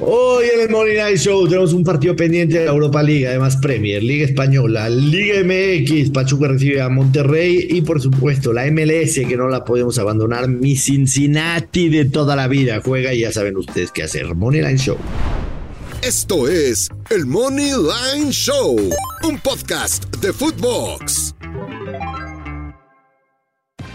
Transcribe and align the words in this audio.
Hoy 0.00 0.46
en 0.52 0.60
el 0.62 0.70
Morning 0.70 0.96
Night 0.96 1.18
Show 1.18 1.46
tenemos 1.46 1.72
un 1.72 1.84
partido 1.84 2.16
pendiente 2.16 2.58
de 2.58 2.64
la 2.64 2.72
Europa 2.72 3.02
League, 3.02 3.28
además 3.28 3.56
Premier, 3.58 4.02
Liga 4.02 4.24
Española, 4.24 4.88
Liga 4.88 5.42
MX, 5.44 6.10
Pachuca 6.10 6.48
recibe 6.48 6.80
a 6.80 6.88
Monterrey 6.88 7.66
y 7.70 7.82
por 7.82 8.00
supuesto 8.00 8.52
la 8.52 8.64
MLS 8.70 9.20
que 9.28 9.36
no 9.36 9.48
la 9.48 9.64
podemos 9.64 9.98
abandonar, 9.98 10.48
mi 10.48 10.76
Cincinnati 10.76 11.88
de 11.88 12.06
toda 12.06 12.34
la 12.34 12.48
vida 12.48 12.80
juega 12.82 13.12
y 13.12 13.20
ya 13.20 13.32
saben 13.32 13.56
ustedes 13.56 13.92
qué 13.92 14.02
hacer. 14.02 14.34
Money 14.34 14.62
Line 14.62 14.78
Show. 14.78 14.96
Esto 16.02 16.48
es 16.48 16.88
el 17.10 17.26
Money 17.26 17.72
Line 17.72 18.32
Show, 18.32 18.76
un 19.22 19.38
podcast 19.38 20.04
de 20.16 20.32
Footbox. 20.32 21.34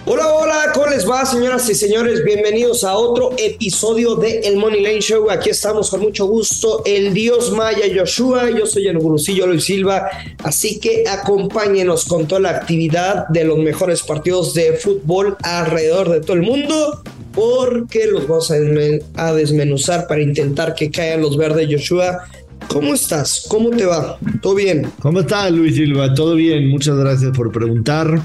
Hola, 0.10 0.26
hola, 0.34 0.72
¿cómo 0.74 0.88
les 0.88 1.06
va, 1.06 1.26
señoras 1.26 1.70
y 1.70 1.76
señores? 1.76 2.24
Bienvenidos 2.24 2.86
a 2.86 2.96
otro 2.96 3.32
episodio 3.38 4.16
de 4.16 4.40
El 4.40 4.56
Money 4.56 4.82
Lane 4.82 5.02
Show. 5.02 5.30
Aquí 5.30 5.50
estamos 5.50 5.90
con 5.90 6.00
mucho 6.00 6.28
gusto, 6.28 6.82
el 6.86 7.14
Dios 7.14 7.52
Maya 7.52 7.94
Joshua. 7.94 8.50
Yo 8.50 8.66
soy 8.66 8.88
el 8.88 8.98
gurucillo 9.00 9.48
Luis 9.48 9.66
Silva. 9.66 10.08
Así 10.46 10.80
que 10.80 11.04
acompáñenos 11.10 12.06
con 12.06 12.26
toda 12.26 12.40
la 12.40 12.52
actividad 12.52 13.28
de 13.28 13.44
los 13.44 13.58
mejores 13.58 14.02
partidos 14.02 14.54
de 14.54 14.78
fútbol 14.78 15.36
alrededor 15.44 16.08
de 16.08 16.22
todo 16.22 16.38
el 16.38 16.44
mundo, 16.44 17.04
porque 17.34 18.08
los 18.08 18.30
vamos 18.30 18.50
a 18.50 19.34
desmenuzar 19.34 20.08
para 20.08 20.22
intentar 20.22 20.74
que 20.74 20.90
caigan 20.90 21.22
los 21.22 21.36
verdes, 21.36 21.68
Joshua. 21.70 22.24
¿Cómo 22.70 22.94
estás? 22.94 23.46
¿Cómo 23.50 23.72
te 23.72 23.86
va? 23.86 24.18
¿Todo 24.42 24.56
bien? 24.56 24.90
¿Cómo 25.02 25.20
estás, 25.20 25.52
Luis 25.52 25.76
Silva? 25.76 26.14
¿Todo 26.14 26.36
bien? 26.36 26.70
Muchas 26.70 26.96
gracias 26.98 27.36
por 27.36 27.52
preguntar. 27.52 28.22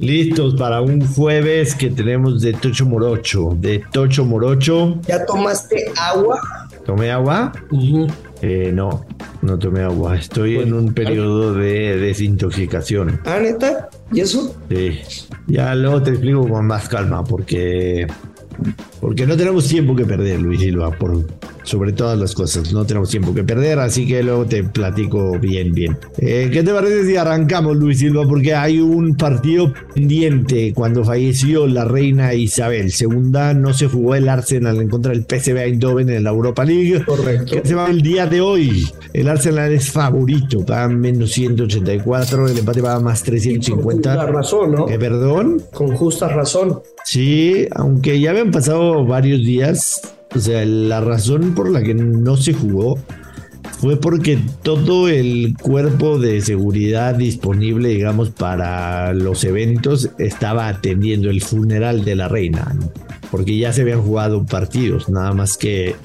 Listos 0.00 0.54
para 0.54 0.80
un 0.80 1.06
jueves 1.06 1.74
que 1.74 1.90
tenemos 1.90 2.40
de 2.40 2.54
Tocho 2.54 2.86
Morocho. 2.86 3.54
De 3.60 3.84
Tocho 3.92 4.24
Morocho. 4.24 4.98
¿Ya 5.06 5.26
tomaste 5.26 5.92
agua? 5.94 6.40
¿Tomé 6.86 7.10
agua? 7.10 7.52
Eh, 8.40 8.72
no, 8.72 9.04
no 9.42 9.58
tomé 9.58 9.82
agua. 9.82 10.16
Estoy 10.16 10.56
en 10.56 10.72
un 10.72 10.94
periodo 10.94 11.52
de 11.52 11.98
desintoxicación. 11.98 13.20
¿Ah, 13.26 13.40
neta? 13.40 13.90
¿Y 14.10 14.20
eso? 14.20 14.56
Sí. 14.70 15.00
Ya 15.46 15.74
luego 15.74 16.02
te 16.02 16.12
explico 16.12 16.48
con 16.48 16.66
más 16.66 16.88
calma 16.88 17.22
porque. 17.22 18.06
Porque 19.02 19.26
no 19.26 19.36
tenemos 19.36 19.68
tiempo 19.68 19.94
que 19.94 20.06
perder, 20.06 20.40
Luis 20.40 20.60
Silva, 20.60 20.90
por, 20.92 21.26
sobre 21.62 21.92
todas 21.92 22.18
las 22.18 22.34
cosas. 22.34 22.72
No 22.72 22.84
tenemos 22.84 23.10
tiempo 23.10 23.34
que 23.34 23.44
perder, 23.44 23.78
así 23.78 24.06
que 24.06 24.22
luego 24.22 24.46
te 24.46 24.64
platico 24.64 25.38
bien, 25.38 25.72
bien. 25.72 25.96
Eh, 26.18 26.50
¿Qué 26.52 26.62
te 26.62 26.72
parece 26.72 27.06
si 27.06 27.16
arrancamos, 27.16 27.76
Luis 27.76 27.98
Silva? 27.98 28.26
Porque 28.26 28.54
hay 28.54 28.80
un 28.80 29.16
partido 29.16 29.72
pendiente 29.94 30.72
cuando 30.74 31.04
falleció 31.04 31.66
la 31.66 31.84
reina 31.84 32.34
Isabel. 32.34 32.90
Segunda, 32.92 33.54
no 33.54 33.72
se 33.72 33.86
jugó 33.86 34.14
el 34.14 34.28
Arsenal 34.28 34.80
en 34.80 34.88
contra 34.88 35.12
del 35.12 35.24
PSV 35.24 35.56
Eindhoven 35.56 36.10
en 36.10 36.24
la 36.24 36.30
Europa 36.30 36.64
League. 36.64 37.04
Correcto. 37.04 37.56
se 37.64 37.74
va 37.74 37.88
el 37.90 38.02
día 38.02 38.26
de 38.26 38.40
hoy. 38.40 38.88
El 39.12 39.28
Arsenal 39.28 39.72
es 39.72 39.90
favorito, 39.90 40.64
paga 40.64 40.88
menos 40.88 41.32
184, 41.32 42.48
el 42.48 42.58
empate 42.58 42.80
va 42.80 43.00
más 43.00 43.22
350. 43.22 43.74
Con 43.74 43.92
justa 43.92 44.26
razón, 44.26 44.72
¿no? 44.72 44.88
¿Eh, 44.88 44.98
¿Perdón? 44.98 45.62
Con 45.72 45.96
justa 45.96 46.28
razón. 46.28 46.80
Sí, 47.04 47.66
aunque 47.74 48.20
ya 48.20 48.30
habían 48.30 48.50
pasado 48.50 49.04
varios 49.04 49.40
días, 49.40 50.00
o 50.34 50.38
sea, 50.38 50.64
la 50.64 51.00
razón 51.00 51.54
por 51.54 51.70
la 51.70 51.82
que 51.82 51.94
no 51.94 52.36
se 52.36 52.52
jugó 52.52 52.98
fue 53.80 53.96
porque 53.98 54.38
todo 54.62 55.08
el 55.08 55.56
cuerpo 55.60 56.18
de 56.18 56.40
seguridad 56.42 57.14
disponible, 57.14 57.88
digamos, 57.88 58.28
para 58.28 59.14
los 59.14 59.42
eventos 59.44 60.10
estaba 60.18 60.68
atendiendo 60.68 61.30
el 61.30 61.40
funeral 61.40 62.04
de 62.04 62.14
la 62.14 62.28
reina, 62.28 62.76
porque 63.30 63.56
ya 63.56 63.72
se 63.72 63.80
habían 63.80 64.02
jugado 64.02 64.44
partidos, 64.44 65.08
nada 65.08 65.32
más 65.32 65.56
que, 65.56 65.96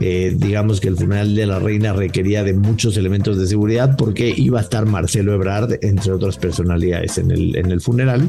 eh, 0.00 0.34
digamos, 0.36 0.80
que 0.80 0.88
el 0.88 0.96
funeral 0.96 1.34
de 1.34 1.46
la 1.46 1.58
reina 1.58 1.94
requería 1.94 2.44
de 2.44 2.52
muchos 2.52 2.96
elementos 2.98 3.38
de 3.38 3.46
seguridad 3.46 3.96
porque 3.96 4.34
iba 4.36 4.58
a 4.58 4.62
estar 4.62 4.84
Marcelo 4.84 5.32
Ebrard, 5.32 5.78
entre 5.80 6.12
otras 6.12 6.36
personalidades, 6.36 7.16
en 7.16 7.30
el, 7.30 7.56
en 7.56 7.70
el 7.70 7.80
funeral, 7.80 8.28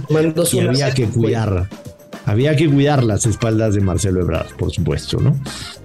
y 0.54 0.60
había 0.60 0.94
que 0.94 1.08
cuidar 1.08 1.68
había 2.26 2.56
que 2.56 2.70
cuidar 2.70 3.04
las 3.04 3.26
espaldas 3.26 3.76
de 3.76 3.82
Marcelo 3.82 4.22
Ebrard, 4.22 4.56
por 4.58 4.72
supuesto, 4.72 5.20
¿no? 5.20 5.38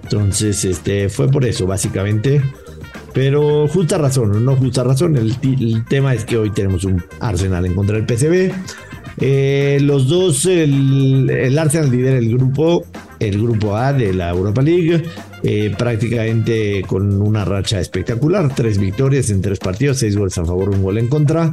Entonces, 0.03 0.65
este, 0.65 1.09
fue 1.09 1.29
por 1.29 1.45
eso, 1.45 1.67
básicamente. 1.67 2.43
Pero 3.13 3.67
justa 3.69 3.99
razón, 3.99 4.45
no 4.45 4.57
justa 4.57 4.85
razón. 4.85 5.17
El, 5.17 5.85
tema 5.87 6.15
es 6.15 6.25
que 6.25 6.37
hoy 6.37 6.51
tenemos 6.51 6.85
un 6.85 7.03
Arsenal 7.21 7.67
en 7.67 7.75
contra 7.75 7.97
del 7.97 8.07
PCB. 8.07 8.53
Eh, 9.19 9.79
los 9.83 10.09
dos, 10.09 10.47
el, 10.47 11.59
Arsenal 11.59 11.91
lidera 11.91 12.19
el 12.19 12.37
grupo, 12.37 12.85
el 13.19 13.43
grupo 13.43 13.77
A 13.77 13.93
de 13.93 14.15
la 14.15 14.31
Europa 14.31 14.63
League, 14.63 15.03
eh, 15.43 15.75
prácticamente 15.77 16.83
con 16.87 17.21
una 17.21 17.45
racha 17.45 17.81
espectacular, 17.81 18.55
tres 18.55 18.79
victorias 18.79 19.29
en 19.31 19.43
tres 19.43 19.59
partidos, 19.59 19.99
seis 19.99 20.17
goles 20.17 20.39
a 20.39 20.45
favor, 20.45 20.71
un 20.71 20.83
gol 20.83 20.99
en 20.99 21.09
contra. 21.09 21.53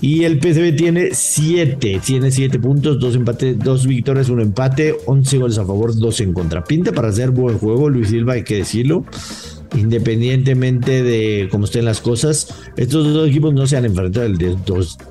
Y 0.00 0.22
el 0.24 0.40
PSV 0.40 0.76
tiene 0.76 1.08
7, 1.12 2.00
tiene 2.04 2.30
7 2.30 2.58
puntos, 2.60 3.00
2 3.00 3.16
empates, 3.16 3.58
2 3.58 3.86
victorias, 3.88 4.28
1 4.28 4.42
empate, 4.42 4.94
11 5.06 5.38
goles 5.38 5.58
a 5.58 5.66
favor, 5.66 5.96
2 5.96 6.20
en 6.20 6.32
contra. 6.32 6.62
Pinta 6.62 6.92
para 6.92 7.08
hacer 7.08 7.30
buen 7.30 7.58
juego, 7.58 7.90
Luis 7.90 8.10
Silva, 8.10 8.34
hay 8.34 8.44
que 8.44 8.56
decirlo. 8.56 9.04
Independientemente 9.76 11.02
de 11.02 11.48
cómo 11.50 11.64
estén 11.64 11.84
las 11.84 12.00
cosas, 12.00 12.54
estos 12.76 13.12
dos 13.12 13.28
equipos 13.28 13.52
no 13.52 13.66
se 13.66 13.76
han 13.76 13.84
enfrentado 13.84 14.28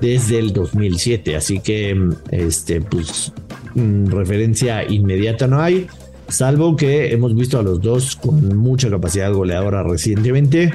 desde 0.00 0.38
el 0.38 0.52
2007, 0.52 1.36
así 1.36 1.60
que 1.60 1.96
este, 2.30 2.80
pues, 2.80 3.32
mm, 3.74 4.06
referencia 4.06 4.90
inmediata 4.90 5.46
no 5.46 5.60
hay, 5.60 5.86
salvo 6.28 6.76
que 6.76 7.12
hemos 7.12 7.34
visto 7.36 7.58
a 7.58 7.62
los 7.62 7.80
dos 7.80 8.16
con 8.16 8.56
mucha 8.56 8.90
capacidad 8.90 9.32
goleadora 9.32 9.82
recientemente. 9.82 10.72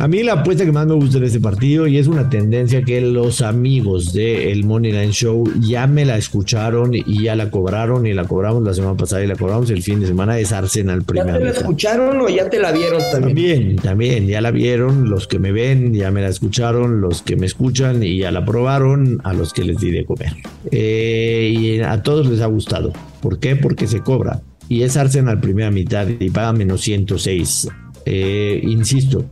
A 0.00 0.08
mí 0.08 0.22
la 0.22 0.32
apuesta 0.32 0.64
que 0.64 0.72
más 0.72 0.86
me 0.86 0.94
gusta 0.94 1.18
de 1.18 1.26
este 1.26 1.40
partido 1.40 1.86
y 1.86 1.98
es 1.98 2.06
una 2.06 2.30
tendencia 2.30 2.80
que 2.80 3.02
los 3.02 3.42
amigos 3.42 4.14
de 4.14 4.50
el 4.50 4.64
Money 4.64 4.92
Line 4.92 5.12
Show 5.12 5.44
ya 5.60 5.86
me 5.86 6.06
la 6.06 6.16
escucharon 6.16 6.94
y 6.94 7.24
ya 7.24 7.36
la 7.36 7.50
cobraron 7.50 8.06
y 8.06 8.14
la 8.14 8.24
cobramos 8.24 8.62
la 8.62 8.72
semana 8.72 8.96
pasada 8.96 9.22
y 9.22 9.26
la 9.26 9.36
cobramos 9.36 9.68
el 9.68 9.82
fin 9.82 10.00
de 10.00 10.06
semana 10.06 10.38
es 10.38 10.52
Arsenal 10.52 11.02
primero. 11.02 11.32
¿Ya 11.32 11.38
te 11.38 11.44
la 11.44 11.50
escucharon 11.50 12.18
o 12.18 12.30
ya 12.30 12.48
te 12.48 12.58
la 12.58 12.72
vieron 12.72 13.02
también? 13.12 13.26
También, 13.26 13.76
también, 13.76 14.26
ya 14.26 14.40
la 14.40 14.50
vieron, 14.50 15.10
los 15.10 15.26
que 15.26 15.38
me 15.38 15.52
ven 15.52 15.92
ya 15.92 16.10
me 16.10 16.22
la 16.22 16.28
escucharon, 16.28 17.02
los 17.02 17.20
que 17.20 17.36
me 17.36 17.44
escuchan 17.44 18.02
y 18.02 18.20
ya 18.20 18.30
la 18.30 18.42
probaron, 18.42 19.20
a 19.22 19.34
los 19.34 19.52
que 19.52 19.64
les 19.64 19.80
di 19.80 19.90
de 19.90 20.06
comer. 20.06 20.32
Eh, 20.70 21.54
y 21.54 21.80
a 21.80 22.02
todos 22.02 22.26
les 22.26 22.40
ha 22.40 22.46
gustado. 22.46 22.94
¿Por 23.20 23.38
qué? 23.38 23.54
Porque 23.54 23.86
se 23.86 24.00
cobra. 24.00 24.40
Y 24.66 24.80
es 24.80 24.96
Arsenal 24.96 25.40
primera 25.40 25.70
mitad 25.70 26.08
y 26.08 26.30
paga 26.30 26.54
menos 26.54 26.80
106. 26.80 27.68
Eh, 28.06 28.60
insisto, 28.64 29.26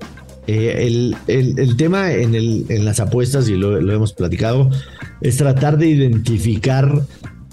eh, 0.48 0.86
el, 0.86 1.14
el, 1.26 1.76
tema 1.76 2.10
en, 2.10 2.34
el, 2.34 2.64
en, 2.70 2.86
las 2.86 3.00
apuestas, 3.00 3.50
y 3.50 3.54
lo, 3.54 3.78
hemos 3.78 4.14
platicado, 4.14 4.70
es 5.20 5.36
tratar 5.36 5.76
de 5.76 5.88
identificar 5.88 7.02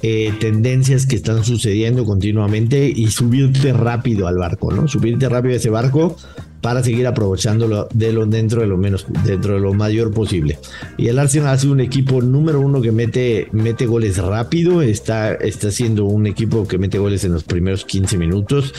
eh, 0.01 0.31
tendencias 0.39 1.05
que 1.05 1.17
están 1.17 1.43
sucediendo 1.43 2.05
continuamente 2.05 2.87
y 2.87 3.07
subirte 3.07 3.73
rápido 3.73 4.29
al 4.29 4.37
barco, 4.37 4.71
¿no? 4.71 4.87
Subirte 4.87 5.27
rápido 5.27 5.55
a 5.55 5.57
ese 5.57 5.69
barco 5.69 6.15
para 6.65 6.81
seguir 6.81 7.05
aprovechándolo 7.05 7.87
de 7.93 8.11
lo 8.11 8.25
dentro 8.25 8.61
de 8.61 8.65
lo 8.65 8.75
menos, 8.75 9.05
dentro 9.23 9.53
de 9.53 9.59
lo 9.59 9.75
mayor 9.75 10.11
posible. 10.11 10.57
Y 10.97 11.09
el 11.09 11.19
Arsenal 11.19 11.49
ha 11.49 11.57
sido 11.59 11.73
un 11.73 11.79
equipo 11.79 12.23
número 12.23 12.59
uno 12.59 12.81
que 12.81 12.91
mete, 12.91 13.49
mete 13.51 13.85
goles 13.85 14.17
rápido, 14.17 14.81
está, 14.81 15.35
está 15.35 15.69
siendo 15.69 16.05
un 16.05 16.25
equipo 16.25 16.67
que 16.67 16.79
mete 16.79 16.97
goles 16.97 17.23
en 17.23 17.33
los 17.33 17.43
primeros 17.43 17.85
15 17.85 18.17
minutos. 18.17 18.73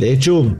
De 0.00 0.10
hecho, 0.10 0.56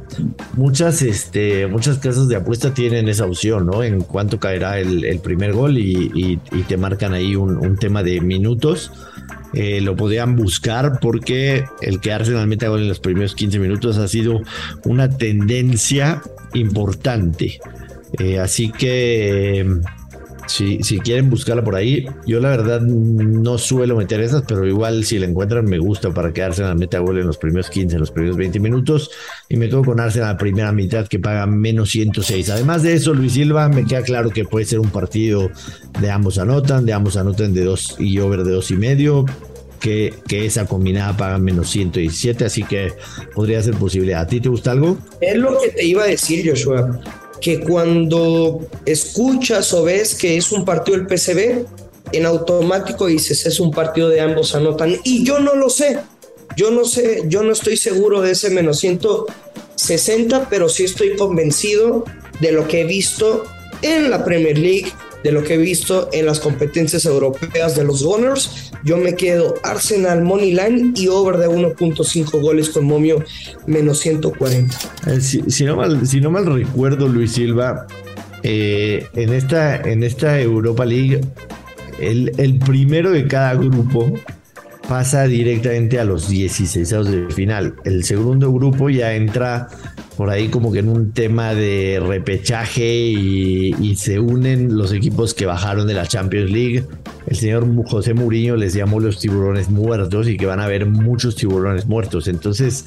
muchas, 0.54 1.02
este, 1.02 1.66
muchas 1.66 1.98
casas 1.98 2.28
de 2.28 2.36
apuesta 2.36 2.72
tienen 2.72 3.08
esa 3.08 3.26
opción, 3.26 3.66
¿no? 3.66 3.82
En 3.82 4.02
cuánto 4.02 4.38
caerá 4.38 4.78
el, 4.78 5.18
primer 5.18 5.54
gol 5.54 5.78
y, 5.78 6.38
te 6.68 6.76
marcan 6.76 7.12
ahí 7.12 7.34
un, 7.34 7.56
un 7.56 7.76
tema 7.76 8.04
de 8.04 8.20
minutos. 8.20 8.92
Eh, 9.54 9.80
lo 9.80 9.96
podían 9.96 10.36
buscar 10.36 11.00
porque 11.00 11.64
el 11.80 12.00
que 12.00 12.12
Arsenal 12.12 12.46
meta 12.46 12.68
gol 12.68 12.82
en 12.82 12.88
los 12.88 13.00
primeros 13.00 13.34
15 13.34 13.58
minutos 13.58 13.96
ha 13.96 14.08
sido 14.08 14.40
una 14.84 15.08
tendencia 15.16 16.22
importante. 16.54 17.58
Eh, 18.18 18.38
así 18.38 18.70
que 18.70 19.80
si, 20.48 20.82
si, 20.82 20.98
quieren 20.98 21.30
buscarla 21.30 21.62
por 21.62 21.76
ahí, 21.76 22.06
yo 22.26 22.40
la 22.40 22.50
verdad 22.50 22.80
no 22.80 23.58
suelo 23.58 23.96
meter 23.96 24.20
esas, 24.20 24.42
pero 24.42 24.66
igual 24.66 25.04
si 25.04 25.18
la 25.18 25.26
encuentran 25.26 25.64
me 25.64 25.78
gusta 25.78 26.12
para 26.12 26.32
que 26.32 26.42
Arsenal 26.42 26.76
meta 26.76 26.98
gol 26.98 27.18
en 27.18 27.26
los 27.26 27.38
primeros 27.38 27.70
15, 27.70 27.94
en 27.94 28.00
los 28.00 28.10
primeros 28.10 28.36
20 28.36 28.58
minutos. 28.60 29.10
Y 29.48 29.56
me 29.56 29.68
quedo 29.68 29.84
con 29.84 30.00
Arsenal 30.00 30.32
la 30.32 30.38
primera 30.38 30.72
mitad 30.72 31.06
que 31.06 31.18
paga 31.18 31.46
menos 31.46 31.90
106. 31.90 32.50
Además 32.50 32.82
de 32.82 32.94
eso, 32.94 33.14
Luis 33.14 33.34
Silva, 33.34 33.68
me 33.68 33.84
queda 33.84 34.02
claro 34.02 34.30
que 34.30 34.44
puede 34.44 34.66
ser 34.66 34.80
un 34.80 34.90
partido 34.90 35.50
de 36.00 36.10
ambos 36.10 36.38
anotan, 36.38 36.84
de 36.84 36.92
ambos 36.92 37.16
anotan 37.16 37.54
de 37.54 37.64
dos 37.64 37.96
y 37.98 38.18
over 38.18 38.44
de 38.44 38.52
dos 38.52 38.70
y 38.70 38.76
medio 38.76 39.24
que, 39.78 40.14
esa 40.30 40.66
combinada 40.66 41.16
paga 41.16 41.38
menos 41.38 41.70
117, 41.70 42.44
así 42.44 42.62
que 42.64 42.92
podría 43.34 43.62
ser 43.62 43.74
posible. 43.74 44.14
¿A 44.14 44.26
ti 44.26 44.40
te 44.40 44.48
gusta 44.48 44.72
algo? 44.72 44.98
Es 45.20 45.36
lo 45.36 45.58
que 45.60 45.70
te 45.70 45.84
iba 45.84 46.04
a 46.04 46.06
decir, 46.06 46.48
Joshua, 46.48 47.00
que 47.40 47.60
cuando 47.60 48.60
escuchas 48.84 49.72
o 49.72 49.84
ves 49.84 50.14
que 50.14 50.36
es 50.36 50.52
un 50.52 50.64
partido 50.64 50.98
del 50.98 51.06
PCB, 51.06 51.66
en 52.12 52.26
automático 52.26 53.06
dices 53.06 53.46
es 53.46 53.60
un 53.60 53.70
partido 53.70 54.08
de 54.08 54.20
ambos 54.20 54.54
anotan. 54.54 54.96
Y 55.04 55.24
yo 55.24 55.38
no 55.38 55.54
lo 55.54 55.70
sé, 55.70 55.98
yo 56.56 56.70
no 56.70 56.84
sé, 56.84 57.24
yo 57.26 57.42
no 57.42 57.52
estoy 57.52 57.76
seguro 57.76 58.20
de 58.20 58.32
ese 58.32 58.50
menos 58.50 58.80
100 58.80 59.00
60, 59.76 60.48
pero 60.50 60.68
sí 60.68 60.84
estoy 60.84 61.16
convencido 61.16 62.04
de 62.40 62.52
lo 62.52 62.66
que 62.66 62.80
he 62.80 62.84
visto 62.84 63.44
en 63.82 64.10
la 64.10 64.24
Premier 64.24 64.58
League, 64.58 64.92
de 65.22 65.32
lo 65.32 65.42
que 65.42 65.54
he 65.54 65.58
visto 65.58 66.08
en 66.12 66.26
las 66.26 66.40
competencias 66.40 67.04
europeas 67.04 67.76
de 67.76 67.84
los 67.84 68.02
Gunners. 68.02 68.72
Yo 68.84 68.96
me 68.96 69.14
quedo 69.14 69.54
Arsenal 69.62 70.22
Money 70.22 70.52
Line 70.52 70.92
y 70.94 71.08
over 71.08 71.36
de 71.38 71.48
1.5 71.48 72.40
goles 72.40 72.70
con 72.70 72.84
momio 72.84 73.24
menos 73.66 73.98
140. 74.00 74.76
Eh, 75.06 75.20
si, 75.20 75.64
no 75.64 75.76
mal, 75.76 76.06
si 76.06 76.20
no 76.20 76.30
mal 76.30 76.46
recuerdo, 76.46 77.08
Luis 77.08 77.32
Silva, 77.32 77.86
eh, 78.42 79.06
en, 79.14 79.32
esta, 79.32 79.76
en 79.76 80.02
esta 80.02 80.40
Europa 80.40 80.84
League, 80.84 81.20
el, 82.00 82.32
el 82.38 82.58
primero 82.58 83.10
de 83.10 83.26
cada 83.26 83.54
grupo 83.54 84.12
pasa 84.88 85.24
directamente 85.24 86.00
a 86.00 86.04
los 86.04 86.28
16 86.28 86.88
de 86.88 87.30
final. 87.30 87.74
El 87.84 88.04
segundo 88.04 88.52
grupo 88.52 88.88
ya 88.88 89.14
entra 89.14 89.68
por 90.18 90.30
ahí 90.30 90.48
como 90.48 90.72
que 90.72 90.80
en 90.80 90.88
un 90.88 91.12
tema 91.12 91.54
de 91.54 92.02
repechaje 92.04 92.92
y, 92.92 93.94
se 93.94 94.18
unen 94.18 94.76
los 94.76 94.92
equipos 94.92 95.32
que 95.32 95.46
bajaron 95.46 95.86
de 95.86 95.94
la 95.94 96.08
Champions 96.08 96.50
League. 96.50 96.84
El 97.28 97.36
señor 97.36 97.64
José 97.86 98.14
Mourinho 98.14 98.56
les 98.56 98.74
llamó 98.74 98.98
los 98.98 99.20
tiburones 99.20 99.70
muertos 99.70 100.26
y 100.26 100.36
que 100.36 100.44
van 100.44 100.58
a 100.58 100.64
haber 100.64 100.86
muchos 100.86 101.36
tiburones 101.36 101.86
muertos. 101.86 102.26
Entonces, 102.26 102.86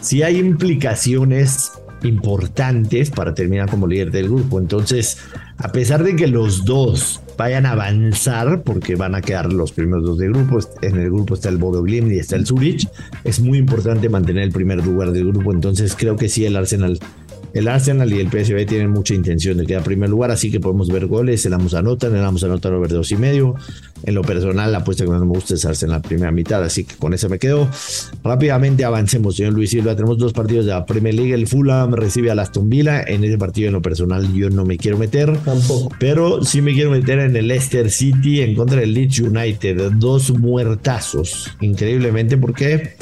si 0.00 0.22
hay 0.22 0.38
implicaciones 0.38 1.72
importantes 2.02 3.10
para 3.10 3.34
terminar 3.34 3.70
como 3.70 3.86
líder 3.86 4.10
del 4.10 4.28
grupo. 4.28 4.58
Entonces, 4.58 5.18
a 5.58 5.72
pesar 5.72 6.02
de 6.02 6.16
que 6.16 6.26
los 6.26 6.64
dos 6.64 7.20
vayan 7.36 7.66
a 7.66 7.72
avanzar, 7.72 8.62
porque 8.62 8.96
van 8.96 9.14
a 9.14 9.22
quedar 9.22 9.52
los 9.52 9.72
primeros 9.72 10.04
dos 10.04 10.18
de 10.18 10.28
grupo, 10.28 10.58
en 10.82 10.96
el 10.96 11.06
grupo 11.10 11.34
está 11.34 11.48
el 11.48 11.56
Bodo 11.56 11.82
Glimt 11.82 12.12
y 12.12 12.18
está 12.18 12.36
el 12.36 12.46
Zurich, 12.46 12.88
es 13.24 13.40
muy 13.40 13.58
importante 13.58 14.08
mantener 14.08 14.44
el 14.44 14.52
primer 14.52 14.84
lugar 14.84 15.12
del 15.12 15.28
grupo. 15.28 15.52
Entonces, 15.52 15.94
creo 15.96 16.16
que 16.16 16.28
sí, 16.28 16.44
el 16.44 16.56
Arsenal 16.56 16.98
el 17.54 17.68
Arsenal 17.68 18.12
y 18.12 18.20
el 18.20 18.28
PSV 18.28 18.66
tienen 18.66 18.90
mucha 18.90 19.14
intención 19.14 19.58
de 19.58 19.66
quedar 19.66 19.80
en 19.80 19.84
primer 19.84 20.10
lugar, 20.10 20.30
así 20.30 20.50
que 20.50 20.60
podemos 20.60 20.88
ver 20.88 21.06
goles. 21.06 21.44
El 21.46 21.54
Amos 21.54 21.74
anotan, 21.74 22.14
el 22.14 22.24
Amos 22.24 22.44
anotan 22.44 22.74
over 22.74 22.90
dos 22.90 23.10
y 23.12 23.16
medio. 23.16 23.54
En 24.02 24.14
lo 24.14 24.22
personal, 24.22 24.72
la 24.72 24.78
apuesta 24.78 25.04
que 25.04 25.10
más 25.10 25.20
me 25.20 25.26
gusta 25.26 25.54
es 25.54 25.64
Arsenal 25.64 26.00
primera 26.00 26.32
mitad, 26.32 26.62
así 26.62 26.84
que 26.84 26.96
con 26.96 27.12
eso 27.12 27.28
me 27.28 27.38
quedo. 27.38 27.68
Rápidamente 28.24 28.84
avancemos, 28.84 29.36
señor 29.36 29.52
Luis 29.52 29.70
Silva. 29.70 29.94
Tenemos 29.94 30.18
dos 30.18 30.32
partidos 30.32 30.66
de 30.66 30.72
la 30.72 30.86
Premier 30.86 31.14
League. 31.14 31.34
El 31.34 31.46
Fulham 31.46 31.92
recibe 31.92 32.30
a 32.30 32.34
Aston 32.34 32.68
Villa. 32.68 33.02
En 33.02 33.24
ese 33.24 33.36
partido, 33.36 33.68
en 33.68 33.74
lo 33.74 33.82
personal, 33.82 34.32
yo 34.32 34.48
no 34.50 34.64
me 34.64 34.78
quiero 34.78 34.96
meter. 34.96 35.36
Tampoco. 35.38 35.94
Pero 35.98 36.44
sí 36.44 36.62
me 36.62 36.72
quiero 36.72 36.90
meter 36.90 37.18
en 37.18 37.36
el 37.36 37.48
Leicester 37.48 37.90
City 37.90 38.40
en 38.40 38.54
contra 38.54 38.80
del 38.80 38.94
Leeds 38.94 39.20
United. 39.20 39.92
Dos 39.92 40.30
muertazos, 40.30 41.56
increíblemente, 41.60 42.38
porque 42.38 42.96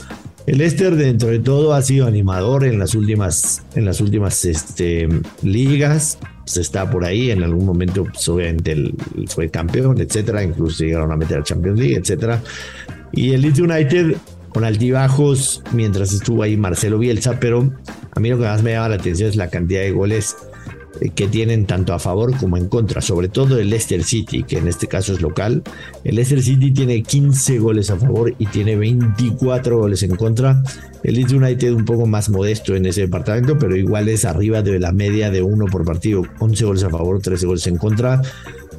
el 0.49 0.63
Esther, 0.63 0.97
dentro 0.97 1.29
de 1.29 1.41
todo, 1.41 1.75
ha 1.75 1.83
sido 1.83 2.07
animador 2.07 2.65
en 2.65 2.79
las 2.79 2.95
últimas, 2.95 3.63
en 3.75 3.85
las 3.85 4.01
últimas 4.01 4.47
este, 4.47 5.07
ligas. 5.43 6.19
Se 6.47 6.63
está 6.63 6.91
por 6.91 7.05
ahí, 7.05 7.31
en 7.31 7.43
algún 7.43 7.67
momento, 7.67 8.05
pues, 8.05 8.27
obviamente, 8.31 8.95
fue 9.27 9.51
campeón, 9.51 10.01
etcétera. 10.01 10.43
Incluso 10.43 10.85
llegaron 10.85 11.13
a 11.13 11.17
meter 11.17 11.41
a 11.41 11.43
Champions 11.43 11.79
League, 11.79 11.97
etcétera. 11.97 12.43
Y 13.13 13.33
el 13.35 13.43
Leeds 13.43 13.61
United, 13.61 14.17
con 14.49 14.65
altibajos, 14.65 15.63
mientras 15.73 16.15
estuvo 16.15 16.43
ahí 16.43 16.57
Marcelo 16.57 16.99
Bielsa, 16.99 17.39
pero 17.39 17.71
a 18.13 18.19
mí 18.19 18.31
lo 18.31 18.39
que 18.39 18.45
más 18.45 18.63
me 18.63 18.73
llama 18.73 18.89
la 18.89 18.95
atención 18.95 19.29
es 19.29 19.37
la 19.37 19.51
cantidad 19.51 19.83
de 19.83 19.91
goles 19.91 20.35
que 21.15 21.29
tienen 21.29 21.67
tanto 21.67 21.95
a 21.95 21.99
favor 21.99 22.37
como 22.37 22.57
en 22.57 22.69
contra, 22.69 23.01
sobre 23.01 23.29
todo 23.29 23.59
el 23.59 23.71
Leicester 23.71 24.03
City, 24.03 24.43
que 24.43 24.59
en 24.59 24.69
este 24.69 24.87
caso 24.87 25.13
es 25.13 25.21
local. 25.21 25.63
El 26.05 26.17
Leicester 26.17 26.43
City 26.43 26.73
tiene 26.73 27.03
15 27.03 27.59
goles 27.59 27.91
a 27.91 27.97
favor 27.97 28.35
y 28.39 28.47
tiene 28.47 28.77
24 28.77 29.79
goles 29.79 30.03
en 30.03 30.17
contra. 30.17 30.63
El 31.03 31.15
Leeds 31.15 31.33
United 31.33 31.73
un 31.73 31.85
poco 31.85 32.07
más 32.07 32.29
modesto 32.29 32.75
en 32.75 32.87
ese 32.87 33.03
departamento, 33.03 33.59
pero 33.59 33.77
igual 33.77 34.09
es 34.09 34.25
arriba 34.25 34.63
de 34.63 34.79
la 34.81 34.93
media 34.93 35.31
de 35.31 35.43
uno 35.43 35.67
por 35.67 35.85
partido, 35.85 36.23
11 36.41 36.65
goles 36.65 36.85
a 36.85 36.91
favor, 36.91 37.21
13 37.21 37.47
goles 37.47 37.67
en 37.67 37.77
contra. 37.77 38.21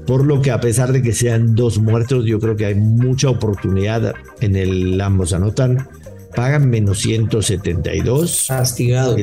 Por 0.06 0.26
lo 0.26 0.42
que 0.42 0.52
a 0.52 0.60
pesar 0.60 0.92
de 0.92 1.02
que 1.02 1.14
sean 1.14 1.56
dos 1.56 1.80
muertos, 1.80 2.26
yo 2.26 2.40
creo 2.40 2.56
que 2.56 2.66
hay 2.66 2.76
mucha 2.76 3.30
oportunidad 3.30 4.16
en 4.42 4.56
el 4.56 5.00
ambos 5.00 5.34
anotan 5.34 5.88
pagan 6.36 6.70
menos 6.70 7.00
172. 7.00 8.46
Castigado. 8.48 9.18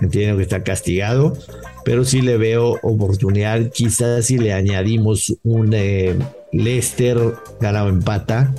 Entiendo 0.00 0.36
que 0.36 0.42
está 0.42 0.62
castigado 0.62 1.36
pero 1.84 2.04
sí 2.04 2.20
le 2.20 2.36
veo 2.36 2.78
oportunidad. 2.82 3.70
Quizás 3.70 4.26
si 4.26 4.38
le 4.38 4.52
añadimos 4.52 5.36
un 5.42 5.72
eh, 5.74 6.16
Leicester 6.52 7.18
ganado 7.60 7.88
empata, 7.88 8.52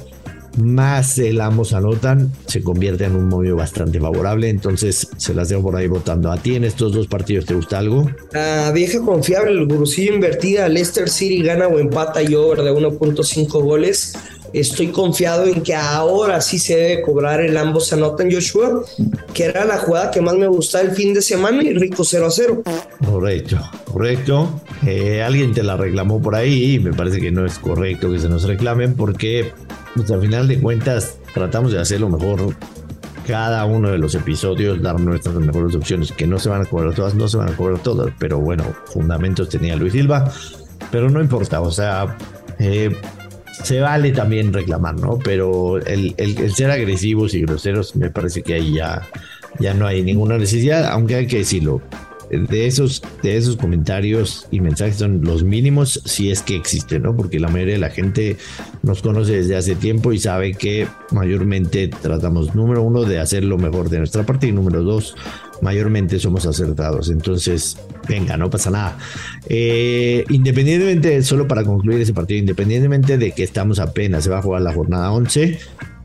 más 0.58 1.18
el 1.18 1.40
ambos 1.40 1.74
anotan, 1.74 2.32
se 2.48 2.62
convierte 2.62 3.06
en 3.06 3.16
un 3.16 3.30
movimiento 3.30 3.58
bastante 3.58 4.00
favorable. 4.00 4.50
Entonces 4.50 5.08
se 5.18 5.34
las 5.34 5.50
dejo 5.50 5.64
por 5.64 5.76
ahí 5.76 5.88
votando. 5.88 6.32
¿A 6.32 6.38
ti 6.38 6.56
en 6.56 6.64
estos 6.64 6.94
dos 6.94 7.08
partidos 7.08 7.46
te 7.46 7.54
gusta 7.54 7.80
algo? 7.80 8.10
La 8.34 8.72
vieja 8.72 9.00
confiable, 9.02 9.52
el 9.52 9.66
gurusillo 9.66 10.14
invertida, 10.14 10.68
Leicester 10.68 11.10
City 11.10 11.42
gana 11.42 11.68
o 11.68 11.80
empata 11.80 12.22
y 12.22 12.36
over 12.36 12.62
de 12.62 12.72
1.5 12.72 13.64
goles. 13.64 14.14
Estoy 14.54 14.88
confiado 14.88 15.46
en 15.46 15.62
que 15.62 15.74
ahora 15.74 16.42
sí 16.42 16.60
se 16.60 16.76
debe 16.76 17.02
cobrar 17.02 17.40
el 17.40 17.56
ambos 17.56 17.94
anotan 17.94 18.30
Joshua, 18.32 18.84
que 19.34 19.46
era 19.46 19.66
la 19.66 19.78
jugada 19.78 20.12
que 20.12 20.20
más 20.20 20.36
me 20.36 20.48
gustaba 20.48 20.84
el 20.84 20.92
fin 20.92 21.14
de 21.14 21.22
semana 21.22 21.64
y 21.64 21.74
rico 21.74 22.04
0 22.04 22.26
a 22.26 22.32
0. 22.32 22.64
Correcto, 23.06 23.58
correcto. 23.86 24.62
Eh, 24.86 25.22
alguien 25.24 25.54
te 25.54 25.64
la 25.64 25.78
reclamó 25.78 26.22
por 26.22 26.36
ahí 26.36 26.76
y 26.76 26.80
me 26.80 26.92
parece 26.92 27.22
que 27.22 27.32
no 27.32 27.46
es 27.46 27.60
correcto 27.60 28.12
que 28.12 28.20
se 28.20 28.28
nos 28.28 28.44
reclamen 28.44 28.96
porque 28.96 29.52
pues, 29.96 30.12
al 30.12 30.22
final 30.22 30.48
de 30.48 30.60
cuentas 30.60 31.18
tratamos 31.34 31.72
de 31.72 31.80
hacer 31.80 32.02
lo 32.02 32.10
mejor 32.10 32.54
cada 33.26 33.64
uno 33.66 33.90
de 33.90 33.98
los 33.98 34.16
episodios, 34.16 34.82
dar 34.82 35.00
nuestras 35.00 35.36
mejores 35.36 35.76
opciones, 35.76 36.12
que 36.12 36.28
no 36.28 36.40
se 36.40 36.50
van 36.50 36.64
a 36.64 36.66
cobrar 36.66 36.94
todas, 36.94 37.14
no 37.16 37.28
se 37.28 37.38
van 37.38 37.50
a 37.50 37.56
cobrar 37.56 37.80
todas, 37.80 38.12
pero 38.20 38.40
bueno, 38.40 38.64
fundamentos 38.86 39.48
tenía 39.48 39.76
Luis 39.76 39.94
Silva, 39.94 40.32
pero 40.92 41.10
no 41.10 41.22
importa, 41.22 41.62
o 41.62 41.72
sea, 41.72 42.18
eh, 42.60 42.94
se 43.64 43.80
vale 43.80 44.12
también 44.12 44.54
reclamar, 44.54 45.00
¿no? 45.00 45.20
Pero 45.20 45.78
el, 45.78 46.16
ser 46.54 46.72
agresivos 46.72 47.34
y 47.34 47.42
groseros 47.42 47.96
me 47.96 48.10
parece 48.10 48.42
que 48.42 48.56
ahí 48.56 48.74
ya, 48.74 49.08
ya 49.60 49.74
no 49.74 49.88
hay 49.88 50.04
ninguna 50.04 50.38
necesidad, 50.38 50.86
aunque 50.86 51.16
hay 51.16 51.28
que 51.28 51.40
decirlo. 51.40 51.82
De 52.30 52.66
esos, 52.66 53.04
de 53.24 53.36
esos 53.36 53.58
comentarios 53.58 54.48
y 54.52 54.62
mensajes 54.62 54.96
son 54.96 55.22
los 55.22 55.44
mínimos 55.44 56.02
si 56.06 56.32
es 56.32 56.42
que 56.42 56.56
existen, 56.56 57.02
¿no? 57.02 57.14
Porque 57.14 57.42
la 57.42 57.50
mayoría 57.50 57.74
de 57.74 57.82
la 57.82 57.90
gente 57.90 58.38
nos 58.84 59.02
conoce 59.02 59.34
desde 59.34 59.58
hace 59.58 59.76
tiempo 59.76 60.14
y 60.14 60.20
sabe 60.20 60.54
que 60.54 60.88
mayormente 61.12 61.90
tratamos, 61.90 62.56
número 62.56 62.84
uno, 62.84 63.04
de 63.04 63.20
hacer 63.20 63.44
lo 63.44 63.58
mejor 63.58 63.90
de 63.90 63.98
nuestra 63.98 64.26
parte 64.26 64.48
y 64.48 64.54
número 64.54 64.82
dos, 64.82 65.14
mayormente 65.62 66.20
somos 66.20 66.46
acertados. 66.46 67.10
Entonces, 67.10 67.78
venga, 68.08 68.38
no 68.38 68.50
pasa 68.50 68.72
nada. 68.72 68.98
Eh, 69.48 70.26
independientemente, 70.30 71.22
solo 71.24 71.48
para 71.48 71.64
concluir 71.64 72.02
ese 72.02 72.14
partido, 72.14 72.40
independientemente 72.40 73.18
de 73.18 73.32
que 73.32 73.44
estamos 73.44 73.80
apenas, 73.80 74.24
se 74.24 74.30
va 74.30 74.40
a 74.40 74.42
jugar 74.42 74.62
la 74.62 74.74
jornada 74.74 75.12
11. 75.12 75.60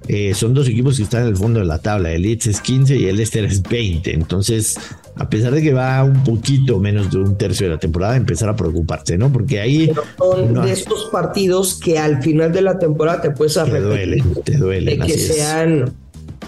Eh, 0.08 0.34
son 0.34 0.54
dos 0.54 0.68
equipos 0.68 0.98
que 0.98 1.02
están 1.02 1.22
en 1.22 1.28
el 1.28 1.36
fondo 1.36 1.58
de 1.58 1.66
la 1.66 1.78
tabla. 1.78 2.12
El 2.12 2.22
Leeds 2.22 2.46
es 2.46 2.60
15 2.60 2.96
y 2.96 3.06
el 3.06 3.16
Leicester 3.16 3.44
es 3.44 3.62
20. 3.62 4.14
Entonces, 4.14 4.78
a 5.16 5.28
pesar 5.28 5.52
de 5.52 5.62
que 5.62 5.72
va 5.72 6.04
un 6.04 6.22
poquito 6.22 6.78
menos 6.78 7.10
de 7.10 7.18
un 7.18 7.36
tercio 7.36 7.66
de 7.66 7.74
la 7.74 7.80
temporada, 7.80 8.16
empezar 8.16 8.48
a 8.48 8.54
preocuparse, 8.54 9.18
¿no? 9.18 9.32
Porque 9.32 9.60
ahí. 9.60 9.90
son 10.18 10.62
de 10.62 10.72
estos 10.72 11.06
partidos 11.10 11.80
que 11.82 11.98
al 11.98 12.22
final 12.22 12.52
de 12.52 12.62
la 12.62 12.78
temporada 12.78 13.20
te 13.20 13.30
puedes 13.30 13.56
arrepentir. 13.56 13.82
Te 13.82 13.88
duele, 13.88 14.24
te 14.44 14.56
duele. 14.58 14.96
De 14.96 15.06
que 15.06 15.18
sean 15.18 15.92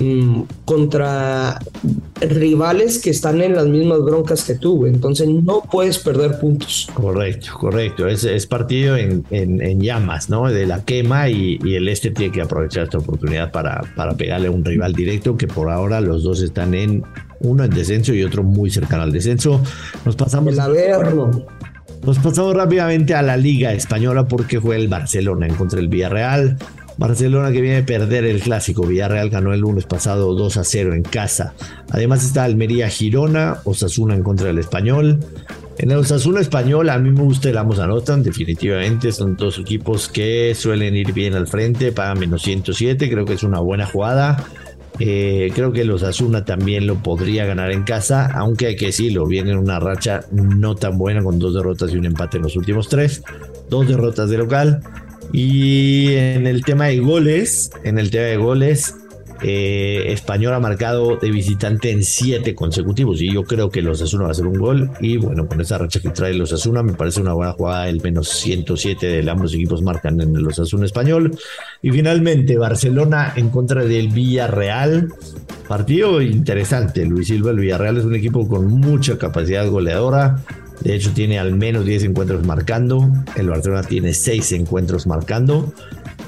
Mm, 0.00 0.42
contra 0.64 1.58
rivales 2.20 2.98
que 2.98 3.10
están 3.10 3.40
en 3.40 3.56
las 3.56 3.66
mismas 3.66 4.00
broncas 4.04 4.44
que 4.44 4.54
tú, 4.54 4.86
entonces 4.86 5.28
no 5.28 5.62
puedes 5.62 5.98
perder 5.98 6.38
puntos. 6.38 6.88
Correcto, 6.94 7.48
correcto, 7.58 8.06
es, 8.06 8.46
partido 8.46 8.96
en, 8.96 9.80
llamas, 9.80 10.30
¿no? 10.30 10.46
De 10.46 10.66
la 10.66 10.84
quema 10.84 11.28
y, 11.28 11.58
el 11.64 11.88
este 11.88 12.10
tiene 12.12 12.32
que 12.32 12.42
aprovechar 12.42 12.84
esta 12.84 12.98
oportunidad 12.98 13.50
para, 13.50 13.80
para 13.96 14.14
pegarle 14.14 14.46
a 14.46 14.50
un 14.52 14.64
rival 14.64 14.92
directo 14.92 15.36
que 15.36 15.48
por 15.48 15.68
ahora 15.68 16.00
los 16.00 16.22
dos 16.22 16.42
están 16.42 16.74
en 16.74 17.02
uno 17.40 17.64
en 17.64 17.70
descenso 17.70 18.14
y 18.14 18.22
otro 18.22 18.44
muy 18.44 18.70
cercano 18.70 19.02
al 19.02 19.12
descenso. 19.12 19.60
Nos 20.04 20.14
pasamos... 20.14 20.52
El 20.52 20.60
Averno. 20.60 21.46
Nos 22.04 22.18
pasamos 22.20 22.54
rápidamente 22.54 23.14
a 23.14 23.22
la 23.22 23.36
Liga 23.36 23.72
Española 23.72 24.28
porque 24.28 24.60
fue 24.60 24.76
el 24.76 24.86
Barcelona 24.86 25.46
en 25.46 25.54
contra 25.54 25.78
del 25.78 25.88
Villarreal. 25.88 26.56
Barcelona 26.98 27.52
que 27.52 27.60
viene 27.60 27.78
a 27.78 27.86
perder 27.86 28.24
el 28.24 28.40
clásico. 28.40 28.86
Villarreal 28.86 29.30
ganó 29.30 29.54
el 29.54 29.60
lunes 29.60 29.86
pasado 29.86 30.34
2 30.34 30.56
a 30.56 30.64
0 30.64 30.94
en 30.94 31.02
casa. 31.02 31.54
Además 31.90 32.24
está 32.24 32.44
Almería 32.44 32.88
Girona, 32.88 33.58
Osasuna 33.64 34.14
en 34.14 34.22
contra 34.22 34.48
del 34.48 34.58
Español. 34.58 35.20
En 35.78 35.92
el 35.92 35.98
Osasuna 35.98 36.40
Español 36.40 36.90
a 36.90 36.98
mí 36.98 37.10
me 37.10 37.22
gusta 37.22 37.50
el 37.50 37.56
Amos 37.56 37.78
Anotan, 37.78 38.24
definitivamente. 38.24 39.12
Son 39.12 39.36
dos 39.36 39.58
equipos 39.60 40.08
que 40.08 40.54
suelen 40.56 40.96
ir 40.96 41.12
bien 41.12 41.34
al 41.34 41.46
frente, 41.46 41.92
pagan 41.92 42.18
menos 42.18 42.42
107, 42.42 43.08
creo 43.08 43.24
que 43.24 43.34
es 43.34 43.44
una 43.44 43.60
buena 43.60 43.86
jugada. 43.86 44.44
Eh, 44.98 45.52
creo 45.54 45.70
que 45.70 45.82
el 45.82 45.92
Osasuna 45.92 46.44
también 46.44 46.88
lo 46.88 46.96
podría 46.96 47.46
ganar 47.46 47.70
en 47.70 47.84
casa, 47.84 48.26
aunque 48.34 48.66
hay 48.66 48.74
que 48.74 48.86
decirlo, 48.86 49.26
viene 49.26 49.52
en 49.52 49.58
una 49.58 49.78
racha 49.78 50.22
no 50.32 50.74
tan 50.74 50.98
buena 50.98 51.22
con 51.22 51.38
dos 51.38 51.54
derrotas 51.54 51.92
y 51.92 51.96
un 51.96 52.06
empate 52.06 52.38
en 52.38 52.42
los 52.42 52.56
últimos 52.56 52.88
tres. 52.88 53.22
Dos 53.70 53.86
derrotas 53.86 54.28
de 54.30 54.38
local. 54.38 54.82
Y 55.32 56.14
en 56.14 56.46
el 56.46 56.64
tema 56.64 56.86
de 56.86 56.98
goles, 57.00 57.70
en 57.84 57.98
el 57.98 58.10
tema 58.10 58.24
de 58.24 58.36
goles, 58.36 58.94
Eh, 59.40 60.10
Español 60.12 60.52
ha 60.54 60.58
marcado 60.58 61.16
de 61.16 61.30
visitante 61.30 61.92
en 61.92 62.02
siete 62.02 62.56
consecutivos 62.56 63.22
y 63.22 63.32
yo 63.32 63.44
creo 63.44 63.70
que 63.70 63.82
los 63.82 64.02
Asuna 64.02 64.24
va 64.24 64.30
a 64.30 64.32
hacer 64.32 64.46
un 64.46 64.58
gol. 64.58 64.90
Y 65.00 65.16
bueno, 65.16 65.46
con 65.46 65.60
esa 65.60 65.78
racha 65.78 66.00
que 66.00 66.10
trae 66.10 66.34
los 66.34 66.52
Asuna 66.52 66.82
me 66.82 66.94
parece 66.94 67.20
una 67.20 67.34
buena 67.34 67.52
jugada, 67.52 67.88
el 67.88 68.02
menos 68.02 68.28
107 68.30 69.06
de 69.06 69.30
ambos 69.30 69.54
equipos 69.54 69.80
marcan 69.80 70.20
en 70.20 70.42
los 70.42 70.58
Asuna 70.58 70.86
Español. 70.86 71.38
Y 71.82 71.90
finalmente 71.90 72.58
Barcelona 72.58 73.32
en 73.36 73.50
contra 73.50 73.84
del 73.84 74.08
Villarreal, 74.08 75.12
partido 75.68 76.20
interesante, 76.20 77.06
Luis 77.06 77.28
Silva, 77.28 77.52
el 77.52 77.60
Villarreal 77.60 77.98
es 77.98 78.04
un 78.04 78.16
equipo 78.16 78.48
con 78.48 78.66
mucha 78.66 79.18
capacidad 79.18 79.68
goleadora, 79.68 80.42
de 80.80 80.94
hecho 80.94 81.12
tiene 81.12 81.38
al 81.38 81.54
menos 81.54 81.84
10 81.84 82.04
encuentros 82.04 82.44
marcando, 82.46 83.10
el 83.36 83.48
Barcelona 83.48 83.82
tiene 83.82 84.14
6 84.14 84.52
encuentros 84.52 85.06
marcando 85.06 85.72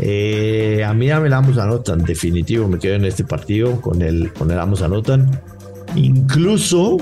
eh, 0.02 0.82
a 0.84 0.94
mí 0.94 1.06
ya 1.06 1.20
me 1.20 1.28
la 1.28 1.40
vamos 1.40 1.58
anotan, 1.58 2.04
definitivo, 2.04 2.68
me 2.68 2.78
quedo 2.78 2.94
en 2.94 3.04
este 3.04 3.24
partido 3.24 3.80
con 3.80 4.00
el, 4.02 4.32
con 4.32 4.50
el 4.50 4.56
vamos 4.56 4.82
anotan. 4.82 5.40
Incluso 5.94 6.96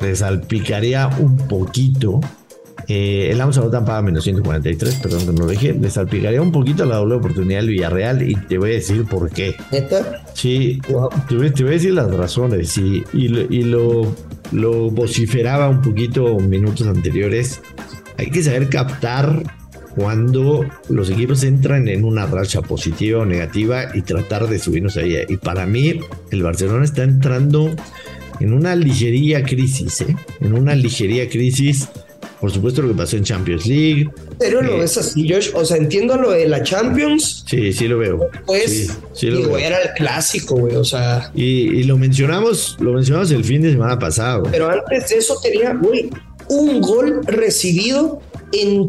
le 0.00 0.16
salpicaría 0.16 1.08
un 1.18 1.36
poquito. 1.36 2.20
Eh, 2.86 3.28
el 3.30 3.38
vamos 3.38 3.58
anotan 3.58 3.84
paga 3.84 4.02
menos 4.02 4.24
143, 4.24 4.96
perdón 4.96 5.26
que 5.26 5.32
no 5.32 5.38
lo 5.40 5.46
dije. 5.48 5.72
Le 5.72 5.90
salpicaría 5.90 6.40
un 6.40 6.52
poquito 6.52 6.84
la 6.84 6.96
doble 6.96 7.16
oportunidad 7.16 7.60
del 7.60 7.70
Villarreal 7.70 8.28
y 8.28 8.36
te 8.36 8.58
voy 8.58 8.70
a 8.70 8.74
decir 8.74 9.04
por 9.06 9.30
qué. 9.30 9.56
Sí, 10.34 10.80
te, 11.28 11.34
voy, 11.34 11.46
a 11.46 11.70
decir 11.70 11.94
las 11.94 12.12
razones. 12.14 12.76
y, 12.78 13.02
y 13.12 13.28
lo, 13.28 14.02
lo 14.02 14.14
vociferaba 14.90 15.68
un 15.68 15.82
poquito 15.82 16.38
minutos 16.38 16.86
anteriores. 16.86 17.60
Hay 18.18 18.30
que 18.30 18.42
saber 18.42 18.68
captar 18.68 19.42
cuando 19.96 20.64
los 20.88 21.10
equipos 21.10 21.42
entran 21.42 21.88
en 21.88 22.04
una 22.04 22.26
racha 22.26 22.62
positiva 22.62 23.20
o 23.20 23.24
negativa 23.24 23.94
y 23.94 24.02
tratar 24.02 24.46
de 24.48 24.58
subirnos 24.58 24.96
ahí. 24.96 25.16
Y 25.28 25.36
para 25.36 25.66
mí, 25.66 26.00
el 26.30 26.42
Barcelona 26.42 26.84
está 26.84 27.02
entrando 27.02 27.74
en 28.40 28.52
una 28.52 28.74
ligería 28.76 29.42
crisis, 29.42 30.00
¿eh? 30.02 30.16
En 30.40 30.54
una 30.54 30.74
ligería 30.74 31.28
crisis. 31.28 31.88
Por 32.40 32.50
supuesto, 32.50 32.80
lo 32.80 32.88
que 32.88 32.94
pasó 32.94 33.16
en 33.16 33.24
Champions 33.24 33.66
League. 33.66 34.08
Pero 34.38 34.62
lo 34.62 34.76
eh, 34.76 34.80
ves 34.80 34.96
así, 34.96 35.28
Josh. 35.28 35.50
O 35.54 35.64
sea, 35.64 35.76
entiendo 35.76 36.16
lo 36.16 36.30
de 36.30 36.48
la 36.48 36.62
Champions. 36.62 37.44
Sí, 37.46 37.72
sí 37.72 37.86
lo 37.86 37.98
veo. 37.98 38.30
Pues, 38.46 38.96
sí, 39.12 39.28
digo, 39.28 39.58
era 39.58 39.78
el 39.78 39.90
clásico, 39.90 40.56
güey. 40.56 40.76
O 40.76 40.84
sea. 40.84 41.30
Y, 41.34 41.82
lo 41.84 41.98
mencionamos, 41.98 42.76
lo 42.80 42.94
mencionamos 42.94 43.30
el 43.32 43.44
fin 43.44 43.60
de 43.60 43.72
semana 43.72 43.98
pasado. 43.98 44.44
Pero 44.50 44.70
antes 44.70 45.10
de 45.10 45.16
eso 45.16 45.38
tenía, 45.42 45.74
güey, 45.74 46.08
un 46.48 46.80
gol 46.80 47.20
recibido 47.26 48.22
en 48.52 48.88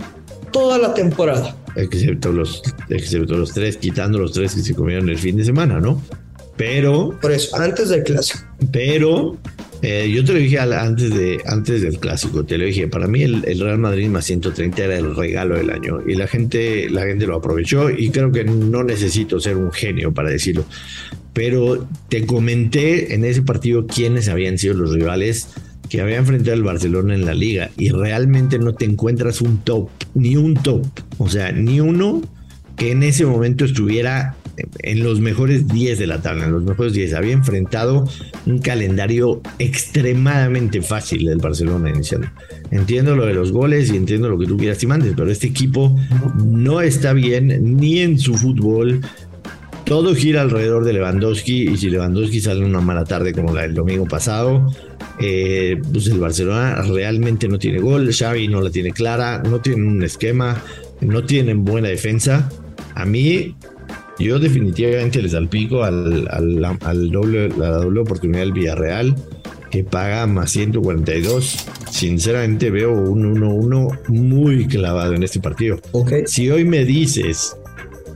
toda 0.52 0.78
la 0.78 0.94
temporada. 0.94 1.56
Excepto 1.76 2.32
los, 2.32 2.62
excepto 2.90 3.36
los 3.36 3.54
tres, 3.54 3.78
quitando 3.78 4.18
los 4.18 4.32
tres 4.32 4.56
que 4.56 4.62
se 4.62 4.74
comieron 4.74 5.10
el 5.10 5.18
fin 5.18 5.36
de 5.36 5.44
semana, 5.44 5.82
¿no? 5.82 6.02
Pero. 6.56 7.18
Por 7.22 7.34
eso, 7.34 7.58
antes 7.58 7.90
del 7.90 8.04
clásico. 8.04 8.46
Pero. 8.72 9.38
Eh, 9.84 10.12
yo 10.14 10.24
te 10.24 10.34
lo 10.34 10.40
dije 10.40 10.60
antes, 10.60 11.10
de, 11.10 11.42
antes 11.46 11.82
del 11.82 11.98
clásico, 11.98 12.44
te 12.44 12.58
lo 12.58 12.66
dije, 12.66 12.88
para 12.88 13.08
mí 13.08 13.24
el, 13.24 13.42
Real 13.60 13.80
Madrid 13.80 14.10
más 14.10 14.26
130 14.26 14.84
era 14.84 14.98
el 14.98 15.16
regalo 15.16 15.56
del 15.56 15.72
año 15.72 16.02
y 16.06 16.14
la 16.14 16.28
gente, 16.28 16.88
la 16.90 17.04
gente 17.04 17.26
lo 17.26 17.36
aprovechó 17.36 17.90
y 17.90 18.12
creo 18.12 18.32
que 18.32 18.44
no 18.44 18.84
necesito 18.84 19.40
ser 19.40 19.58
un 19.58 19.72
genio 19.72 20.14
para 20.14 20.30
decirlo, 20.30 20.66
pero 21.34 21.88
te 22.10 22.28
comenté 22.28 23.16
en 23.16 23.26
ese 23.26 23.42
partido 23.42 23.88
quiénes 23.88 24.28
habían 24.28 24.60
sido 24.60 24.76
los 24.76 24.94
rivales 24.94 25.48
que 25.90 26.00
había 26.00 26.18
enfrentado 26.18 26.56
al 26.56 26.64
Barcelona 26.64 27.16
en 27.16 27.26
la 27.26 27.34
liga 27.34 27.72
y 27.76 27.90
realmente 27.90 28.60
no 28.60 28.76
te 28.76 28.86
encuentras 28.86 29.42
un 29.42 29.58
top, 29.64 29.90
ni 30.14 30.38
un 30.38 30.54
top, 30.54 30.86
o 31.18 31.28
sea, 31.28 31.52
ni 31.52 31.80
uno 31.80 32.22
que 32.82 32.90
en 32.90 33.04
ese 33.04 33.28
momento 33.28 33.64
estuviera 33.64 34.36
en 34.80 35.04
los 35.04 35.20
mejores 35.20 35.68
10 35.68 36.00
de 36.00 36.08
la 36.08 36.20
tabla, 36.20 36.46
en 36.46 36.52
los 36.52 36.64
mejores 36.64 36.94
10. 36.94 37.14
Había 37.14 37.34
enfrentado 37.34 38.10
un 38.48 38.58
calendario 38.58 39.40
extremadamente 39.60 40.82
fácil 40.82 41.28
del 41.28 41.38
Barcelona 41.38 41.92
inicial. 41.92 42.32
Entiendo 42.72 43.16
lo 43.16 43.28
de 43.28 43.36
los 43.36 43.52
goles 43.52 43.92
y 43.92 43.98
entiendo 43.98 44.30
lo 44.30 44.40
que 44.40 44.48
tú 44.48 44.58
quieras 44.58 44.82
y 44.82 44.88
mandes, 44.88 45.14
pero 45.16 45.30
este 45.30 45.46
equipo 45.46 45.96
no 46.44 46.82
está 46.82 47.14
bien 47.14 47.78
ni 47.78 48.00
en 48.00 48.18
su 48.18 48.34
fútbol. 48.34 49.02
Todo 49.86 50.16
gira 50.16 50.42
alrededor 50.42 50.84
de 50.84 50.94
Lewandowski 50.94 51.70
y 51.70 51.78
si 51.78 51.92
Lewandowski 51.92 52.42
sale 52.42 52.66
una 52.66 52.82
mala 52.82 53.04
tarde 53.04 53.32
como 53.32 53.54
la 53.54 53.62
del 53.62 53.76
domingo 53.76 54.08
pasado, 54.08 54.74
eh, 55.20 55.80
pues 55.94 56.08
el 56.08 56.18
Barcelona 56.18 56.82
realmente 56.82 57.48
no 57.48 57.60
tiene 57.60 57.78
gol, 57.78 58.12
Xavi 58.12 58.48
no 58.48 58.60
la 58.60 58.72
tiene 58.72 58.90
clara, 58.90 59.44
no 59.44 59.62
tienen 59.62 59.86
un 59.86 60.04
esquema, 60.04 60.64
no 61.02 61.24
tienen 61.24 61.64
buena 61.64 61.88
defensa. 61.90 62.50
A 62.96 63.06
mí, 63.06 63.56
yo 64.20 64.40
definitivamente 64.40 65.22
les 65.22 65.32
salpico 65.32 65.84
al, 65.84 66.28
al, 66.30 67.12
doble, 67.12 67.50
la 67.50 67.72
doble 67.72 68.02
oportunidad 68.02 68.42
del 68.42 68.54
Villarreal, 68.54 69.16
que 69.70 69.84
paga 69.84 70.28
más 70.28 70.52
142. 70.52 71.66
Sinceramente 71.90 72.70
veo 72.70 72.92
un 72.92 73.36
1-1 73.36 74.10
muy 74.10 74.68
clavado 74.68 75.14
en 75.14 75.24
este 75.24 75.40
partido. 75.40 75.80
Si 76.26 76.50
hoy 76.50 76.66
me 76.66 76.86
dices 76.86 77.56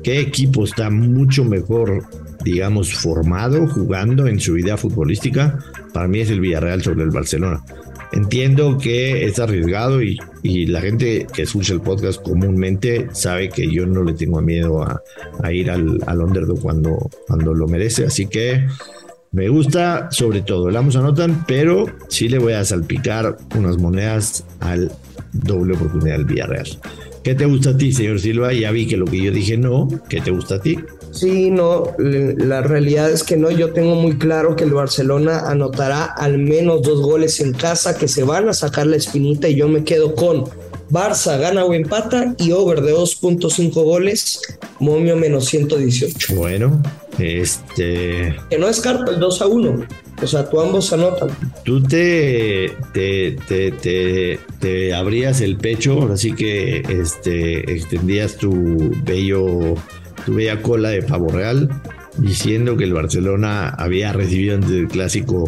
qué 0.03 0.19
equipo 0.19 0.65
está 0.65 0.89
mucho 0.89 1.43
mejor 1.43 2.03
digamos, 2.45 2.93
formado 2.93 3.67
jugando 3.67 4.27
en 4.27 4.39
su 4.39 4.55
idea 4.55 4.77
futbolística, 4.77 5.57
para 5.93 6.07
mí 6.07 6.19
es 6.19 6.29
el 6.29 6.39
Villarreal 6.39 6.83
sobre 6.83 7.03
el 7.03 7.09
Barcelona. 7.09 7.63
Entiendo 8.11 8.77
que 8.77 9.25
es 9.25 9.39
arriesgado 9.39 10.01
y, 10.01 10.17
la 10.67 10.79
gente 10.79 11.25
que 11.33 11.41
escucha 11.41 11.73
el 11.73 11.81
podcast 11.81 12.21
comúnmente 12.21 13.07
sabe 13.13 13.49
que 13.49 13.69
yo 13.71 13.85
no 13.85 14.03
le 14.03 14.13
tengo 14.13 14.41
miedo 14.41 14.83
a, 14.83 15.51
ir 15.51 15.71
al, 15.71 15.99
al, 16.05 16.21
underdog 16.21 16.59
cuando, 16.61 17.09
cuando 17.27 17.53
lo 17.53 17.67
merece. 17.67 18.05
Así 18.05 18.27
que 18.27 18.65
me 19.31 19.49
gusta 19.49 20.07
sobre 20.11 20.41
todo 20.41 20.69
el 20.69 20.77
Amos 20.77 20.95
anotan, 20.95 21.43
pero 21.47 21.87
sí 22.07 22.29
le 22.29 22.39
voy 22.39 22.53
a 22.53 22.63
salpicar 22.63 23.37
unas 23.55 23.77
monedas 23.77 24.45
al 24.59 24.91
doble 25.33 25.75
oportunidad 25.75 26.17
del 26.17 26.25
Villarreal. 26.25 26.67
¿Qué 27.25 27.33
te 27.33 27.45
gusta 27.45 27.71
a 27.71 27.77
ti, 27.77 27.91
señor 27.91 28.19
Silva? 28.19 28.53
Ya 28.53 28.69
vi 28.69 28.85
que 28.85 28.97
lo 28.97 29.05
que 29.05 29.19
yo 29.19 29.31
dije 29.31 29.57
no. 29.57 29.87
¿Qué 30.09 30.21
te 30.21 30.29
gusta 30.29 30.55
a 30.55 30.61
ti? 30.61 30.77
Sí, 31.09 31.49
no, 31.49 31.85
la 31.97 32.61
realidad 32.61 33.09
es 33.09 33.23
que 33.23 33.35
no, 33.35 33.49
yo 33.49 33.73
tengo 33.73 33.95
muy 33.95 34.19
claro 34.19 34.55
que 34.55 34.63
el 34.63 34.69
Barcelona 34.69 35.39
anotará 35.49 36.05
al 36.05 36.37
menos 36.37 36.83
dos 36.83 37.01
goles 37.01 37.39
en 37.39 37.53
casa 37.53 37.97
que 37.97 38.07
se 38.07 38.23
van 38.23 38.47
a 38.47 38.53
sacar 38.53 38.85
la 38.85 38.97
espinita 38.97 39.49
y 39.49 39.55
yo 39.55 39.67
me 39.67 39.83
quedo 39.83 40.13
con 40.13 40.43
Barça 40.91 41.39
gana 41.39 41.65
o 41.65 41.73
empata 41.73 42.35
y 42.37 42.51
over 42.51 42.81
de 42.81 42.93
2.5 42.93 43.73
goles, 43.73 44.39
momio 44.77 45.15
menos 45.15 45.45
118. 45.45 46.35
Bueno, 46.35 46.79
este... 47.17 48.35
Que 48.51 48.59
no 48.59 48.67
descarto 48.67 49.11
el 49.11 49.19
2 49.19 49.41
a 49.41 49.47
1. 49.47 49.87
O 50.25 50.27
sea, 50.27 50.49
tú 50.49 50.59
ambos 50.59 50.91
anotan. 50.91 51.29
Tú 51.63 51.83
te, 51.83 52.71
te, 52.93 53.37
te, 53.47 54.39
te, 54.59 54.93
abrías 54.95 55.39
el 55.41 55.57
pecho, 55.57 56.01
ahora 56.01 56.17
sí 56.17 56.33
que 56.33 56.79
este, 56.79 57.71
extendías 57.71 58.35
tu 58.35 58.91
bello 59.03 59.75
tuve 60.25 60.49
a 60.49 60.63
cola 60.63 60.89
de 60.89 61.03
pavo 61.03 61.29
real 61.29 61.69
diciendo 62.17 62.75
que 62.75 62.85
el 62.85 62.93
Barcelona 62.93 63.69
había 63.69 64.13
recibido 64.13 64.55
antes 64.55 64.71
del 64.71 64.87
clásico 64.87 65.47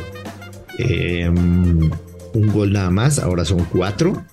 em, 0.78 1.90
un 2.36 2.48
gol 2.54 2.72
nada 2.72 2.92
más, 2.92 3.18
ahora 3.18 3.46
son 3.46 3.66
cuatro. 3.66 4.24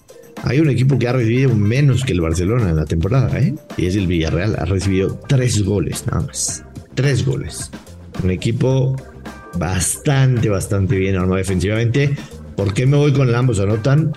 Hay 0.42 0.60
un 0.60 0.68
equipo 0.68 0.98
que 0.98 1.08
ha 1.08 1.14
recibido 1.14 1.54
menos 1.54 2.04
que 2.04 2.12
el 2.12 2.20
Barcelona 2.20 2.68
en 2.68 2.76
la 2.76 2.84
temporada, 2.84 3.40
¿eh? 3.40 3.54
y 3.78 3.86
es 3.86 3.96
el 3.96 4.06
Villarreal, 4.06 4.56
ha 4.58 4.66
recibido 4.66 5.18
tres 5.26 5.64
goles 5.64 6.04
nada 6.06 6.20
más. 6.26 6.62
Tres 6.94 7.24
goles. 7.24 7.70
Un 8.22 8.30
equipo 8.30 8.94
bastante, 9.56 10.48
bastante 10.48 10.96
bien 10.96 11.16
armado 11.16 11.36
defensivamente. 11.36 12.16
¿Por 12.56 12.72
qué 12.72 12.86
me 12.86 12.96
voy 12.96 13.12
con 13.12 13.28
el 13.28 13.34
ambos 13.34 13.60
anotan? 13.60 14.12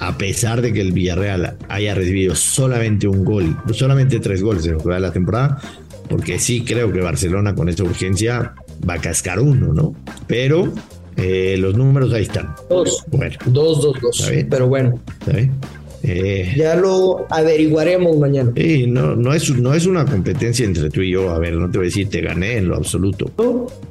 a 0.00 0.16
pesar 0.16 0.62
de 0.62 0.72
que 0.72 0.80
el 0.80 0.92
Villarreal 0.92 1.58
haya 1.68 1.94
recibido 1.94 2.34
solamente 2.34 3.06
un 3.06 3.22
gol, 3.22 3.54
solamente 3.72 4.18
tres 4.18 4.42
goles 4.42 4.64
en 4.64 4.72
lo 4.72 4.78
que 4.78 4.88
va 4.88 4.94
de 4.94 5.02
la 5.02 5.12
temporada, 5.12 5.60
porque 6.08 6.38
sí 6.38 6.64
creo 6.64 6.90
que 6.90 7.00
Barcelona 7.00 7.54
con 7.54 7.68
esta 7.68 7.84
urgencia 7.84 8.54
va 8.88 8.94
a 8.94 8.98
cascar 8.98 9.40
uno, 9.40 9.74
¿no? 9.74 9.94
Pero 10.26 10.72
eh, 11.16 11.56
los 11.58 11.76
números 11.76 12.14
ahí 12.14 12.22
están. 12.22 12.54
Dos. 12.70 13.04
Bueno. 13.08 13.36
Dos, 13.44 13.82
dos, 13.82 14.00
dos. 14.00 14.32
Pero 14.48 14.68
bueno. 14.68 14.98
¿Está 15.20 15.32
bien? 15.32 15.52
Eh, 16.02 16.54
ya 16.56 16.76
lo 16.76 17.26
averiguaremos 17.30 18.16
mañana. 18.18 18.52
No, 18.88 19.16
no, 19.16 19.34
es, 19.34 19.50
no 19.50 19.74
es 19.74 19.86
una 19.86 20.04
competencia 20.06 20.64
entre 20.64 20.88
tú 20.90 21.02
y 21.02 21.10
yo. 21.10 21.30
A 21.30 21.38
ver, 21.38 21.54
no 21.54 21.70
te 21.70 21.78
voy 21.78 21.86
a 21.86 21.88
decir 21.88 22.08
te 22.08 22.20
gané 22.20 22.56
en 22.56 22.68
lo 22.68 22.76
absoluto. 22.76 23.30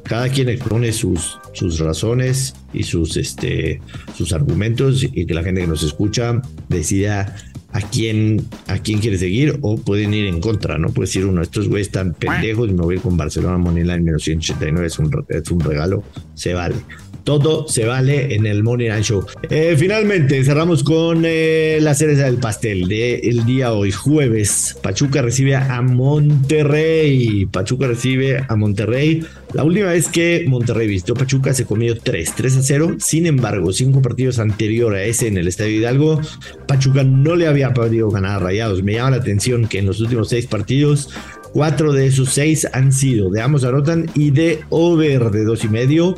Cada 0.03 0.29
quien 0.29 0.49
expone 0.49 0.91
sus, 0.91 1.39
sus 1.53 1.79
razones 1.79 2.55
y 2.73 2.83
sus, 2.83 3.17
este, 3.17 3.81
sus 4.15 4.33
argumentos 4.33 5.03
y 5.03 5.25
que 5.25 5.33
la 5.33 5.43
gente 5.43 5.61
que 5.61 5.67
nos 5.67 5.83
escucha 5.83 6.41
decida 6.67 7.35
a 7.71 7.81
quién, 7.81 8.45
a 8.67 8.79
quién 8.79 8.99
quiere 8.99 9.17
seguir 9.17 9.59
o 9.61 9.77
pueden 9.77 10.13
ir 10.13 10.25
en 10.25 10.41
contra, 10.41 10.77
¿no? 10.77 10.89
Puede 10.89 11.07
decir 11.07 11.25
uno, 11.25 11.41
estos 11.41 11.67
güeyes 11.67 11.87
están 11.87 12.13
pendejos 12.13 12.69
y 12.69 12.73
me 12.73 12.81
voy 12.81 12.97
con 12.97 13.15
Barcelona 13.15 13.57
Moneyline 13.57 14.03
menos 14.03 14.23
189, 14.23 14.87
es 14.87 14.97
un, 14.97 15.25
es 15.29 15.51
un 15.51 15.59
regalo, 15.59 16.03
se 16.33 16.53
vale. 16.53 16.75
Todo 17.23 17.67
se 17.67 17.85
vale 17.85 18.35
en 18.35 18.45
el 18.45 18.63
Money 18.63 18.87
Line 18.87 19.03
Show. 19.03 19.25
Eh, 19.49 19.75
finalmente 19.77 20.43
cerramos 20.43 20.83
con 20.83 21.23
eh, 21.25 21.79
la 21.81 21.93
cereza 21.95 22.25
del 22.25 22.37
pastel 22.37 22.87
del 22.87 23.19
el 23.23 23.45
día 23.45 23.73
hoy, 23.73 23.91
jueves. 23.91 24.77
Pachuca 24.81 25.21
recibe 25.21 25.55
a 25.55 25.81
Monterrey. 25.81 27.45
Pachuca 27.45 27.87
recibe 27.87 28.43
a 28.47 28.55
Monterrey. 28.55 29.23
La 29.53 29.63
última 29.63 29.87
vez 29.87 30.07
que 30.07 30.45
Monterrey 30.47 30.87
vistió 30.87 31.15
Pachuca 31.15 31.53
se 31.53 31.65
comió 31.65 31.97
3, 31.97 32.33
3 32.35 32.57
a 32.57 32.61
0. 32.61 32.95
Sin 32.99 33.25
embargo, 33.25 33.73
cinco 33.73 34.01
partidos 34.01 34.39
anterior 34.39 34.93
a 34.93 35.03
ese 35.03 35.27
en 35.27 35.37
el 35.37 35.47
Estadio 35.47 35.79
Hidalgo, 35.79 36.21
Pachuca 36.67 37.03
no 37.03 37.35
le 37.35 37.47
había 37.47 37.73
podido 37.73 38.09
ganar 38.09 38.41
Rayados. 38.41 38.83
Me 38.83 38.93
llama 38.93 39.11
la 39.11 39.17
atención 39.17 39.67
que 39.67 39.79
en 39.79 39.87
los 39.87 39.99
últimos 40.01 40.29
seis 40.29 40.45
partidos 40.45 41.09
Cuatro 41.51 41.93
de 41.93 42.05
esos 42.05 42.29
seis 42.29 42.67
han 42.73 42.93
sido 42.93 43.31
de 43.31 43.41
ambos 43.41 43.63
anotan 43.63 44.05
y 44.13 44.29
de 44.31 44.59
over 44.69 45.31
de 45.31 45.43
dos 45.43 45.63
y 45.63 45.69
medio. 45.69 46.15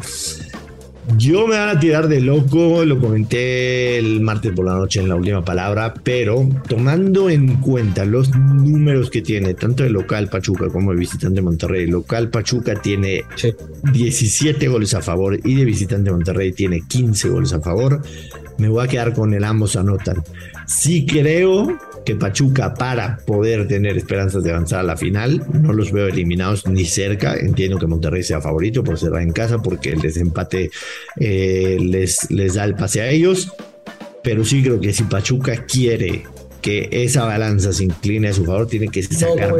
Yo 1.18 1.48
me 1.48 1.58
van 1.58 1.70
a 1.70 1.80
tirar 1.80 2.08
de 2.08 2.22
loco, 2.22 2.84
lo 2.86 3.00
comenté 3.00 3.98
el 3.98 4.22
martes 4.22 4.52
por 4.54 4.66
la 4.66 4.76
noche 4.76 5.00
en 5.00 5.10
la 5.10 5.16
última 5.16 5.44
palabra, 5.44 5.94
pero 6.04 6.48
tomando 6.68 7.30
en 7.30 7.58
cuenta 7.58 8.06
los 8.06 8.30
números 8.36 9.10
que 9.10 9.22
tiene 9.22 9.54
tanto 9.54 9.84
el 9.84 9.94
local 9.94 10.30
Pachuca 10.30 10.70
como 10.70 10.92
el 10.92 10.98
visitante 10.98 11.42
Monterrey, 11.42 11.84
el 11.84 11.92
local 11.92 12.30
Pachuca 12.30 12.76
tiene 12.76 13.24
17 13.92 14.68
goles 14.68 14.94
a 14.94 15.02
favor 15.02 15.40
y 15.44 15.56
de 15.56 15.66
visitante 15.66 16.12
Monterrey 16.12 16.52
tiene 16.54 16.82
15 16.88 17.30
goles 17.30 17.54
a 17.54 17.62
favor, 17.62 18.02
me 18.58 18.70
voy 18.70 18.86
a 18.86 18.88
quedar 18.88 19.14
con 19.14 19.34
el 19.34 19.44
ambos 19.44 19.76
anotan. 19.76 20.24
Sí 20.72 21.06
creo 21.06 21.78
que 22.06 22.16
Pachuca 22.16 22.74
para 22.74 23.18
poder 23.18 23.68
tener 23.68 23.98
esperanzas 23.98 24.42
de 24.44 24.52
avanzar 24.52 24.80
a 24.80 24.84
la 24.84 24.96
final, 24.96 25.46
no 25.52 25.74
los 25.74 25.92
veo 25.92 26.08
eliminados 26.08 26.66
ni 26.66 26.86
cerca. 26.86 27.36
Entiendo 27.36 27.78
que 27.78 27.88
Monterrey 27.88 28.24
sea 28.24 28.40
favorito 28.40 28.82
por 28.84 28.98
cerrar 28.98 29.22
en 29.22 29.34
casa 29.34 29.58
porque 29.60 29.90
el 29.90 30.00
desempate 30.00 30.72
eh, 31.18 31.78
les, 31.80 32.32
les 32.32 32.54
da 32.54 32.64
el 32.64 32.76
pase 32.76 33.02
a 33.02 33.10
ellos. 33.10 33.52
Pero 34.24 34.46
sí 34.46 34.64
creo 34.64 34.80
que 34.80 34.94
si 34.94 35.04
Pachuca 35.04 35.66
quiere 35.66 36.24
que 36.62 36.88
esa 36.92 37.26
balanza 37.26 37.74
se 37.74 37.84
incline 37.84 38.30
a 38.30 38.34
su 38.34 38.46
favor, 38.46 38.68
tiene 38.68 38.88
que 38.88 39.04
sacar, 39.04 39.52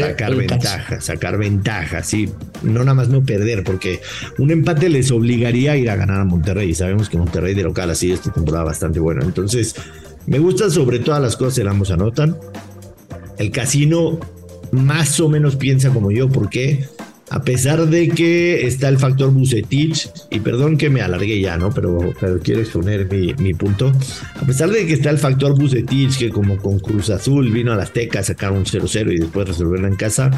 sacar 0.00 0.34
ventaja, 0.34 1.00
sacar 1.00 1.38
ventaja, 1.38 2.02
sí, 2.02 2.30
no 2.62 2.80
nada 2.80 2.94
más 2.94 3.08
no 3.08 3.22
perder, 3.22 3.62
porque 3.62 4.00
un 4.38 4.50
empate 4.50 4.88
les 4.88 5.10
obligaría 5.10 5.72
a 5.72 5.76
ir 5.76 5.90
a 5.90 5.96
ganar 5.96 6.18
a 6.18 6.24
Monterrey, 6.24 6.70
y 6.70 6.74
sabemos 6.74 7.10
que 7.10 7.18
Monterrey 7.18 7.52
de 7.52 7.62
local 7.62 7.90
así 7.90 8.10
esta 8.10 8.32
temporada 8.32 8.64
bastante 8.64 9.00
bueno, 9.00 9.22
entonces 9.22 9.74
me 10.30 10.38
gusta 10.38 10.70
sobre 10.70 11.00
todas 11.00 11.20
las 11.20 11.36
cosas, 11.36 11.58
el 11.58 11.66
ambos 11.66 11.90
anotan. 11.90 12.38
El 13.36 13.50
casino 13.50 14.20
más 14.70 15.18
o 15.18 15.28
menos 15.28 15.56
piensa 15.56 15.90
como 15.90 16.12
yo, 16.12 16.28
¿por 16.28 16.48
qué? 16.48 16.86
A 17.30 17.42
pesar 17.42 17.86
de 17.86 18.08
que 18.08 18.66
está 18.66 18.88
el 18.88 18.98
factor 18.98 19.30
Bucetich, 19.30 20.10
y 20.30 20.40
perdón 20.40 20.76
que 20.76 20.90
me 20.90 21.00
alargué 21.00 21.40
ya, 21.40 21.56
¿no? 21.56 21.70
Pero, 21.70 22.12
quiero 22.42 22.60
exponer 22.60 23.08
mi, 23.38 23.54
punto. 23.54 23.92
A 24.34 24.44
pesar 24.44 24.70
de 24.70 24.84
que 24.84 24.94
está 24.94 25.10
el 25.10 25.18
factor 25.18 25.56
Bucetich, 25.56 26.18
que 26.18 26.30
como 26.30 26.56
con 26.56 26.80
Cruz 26.80 27.08
Azul 27.08 27.50
vino 27.52 27.72
a 27.72 27.76
la 27.76 27.84
Azteca 27.84 28.18
a 28.18 28.22
sacar 28.24 28.50
un 28.50 28.64
0-0 28.64 29.12
y 29.12 29.18
después 29.20 29.46
resolverlo 29.46 29.86
en 29.86 29.94
casa, 29.94 30.30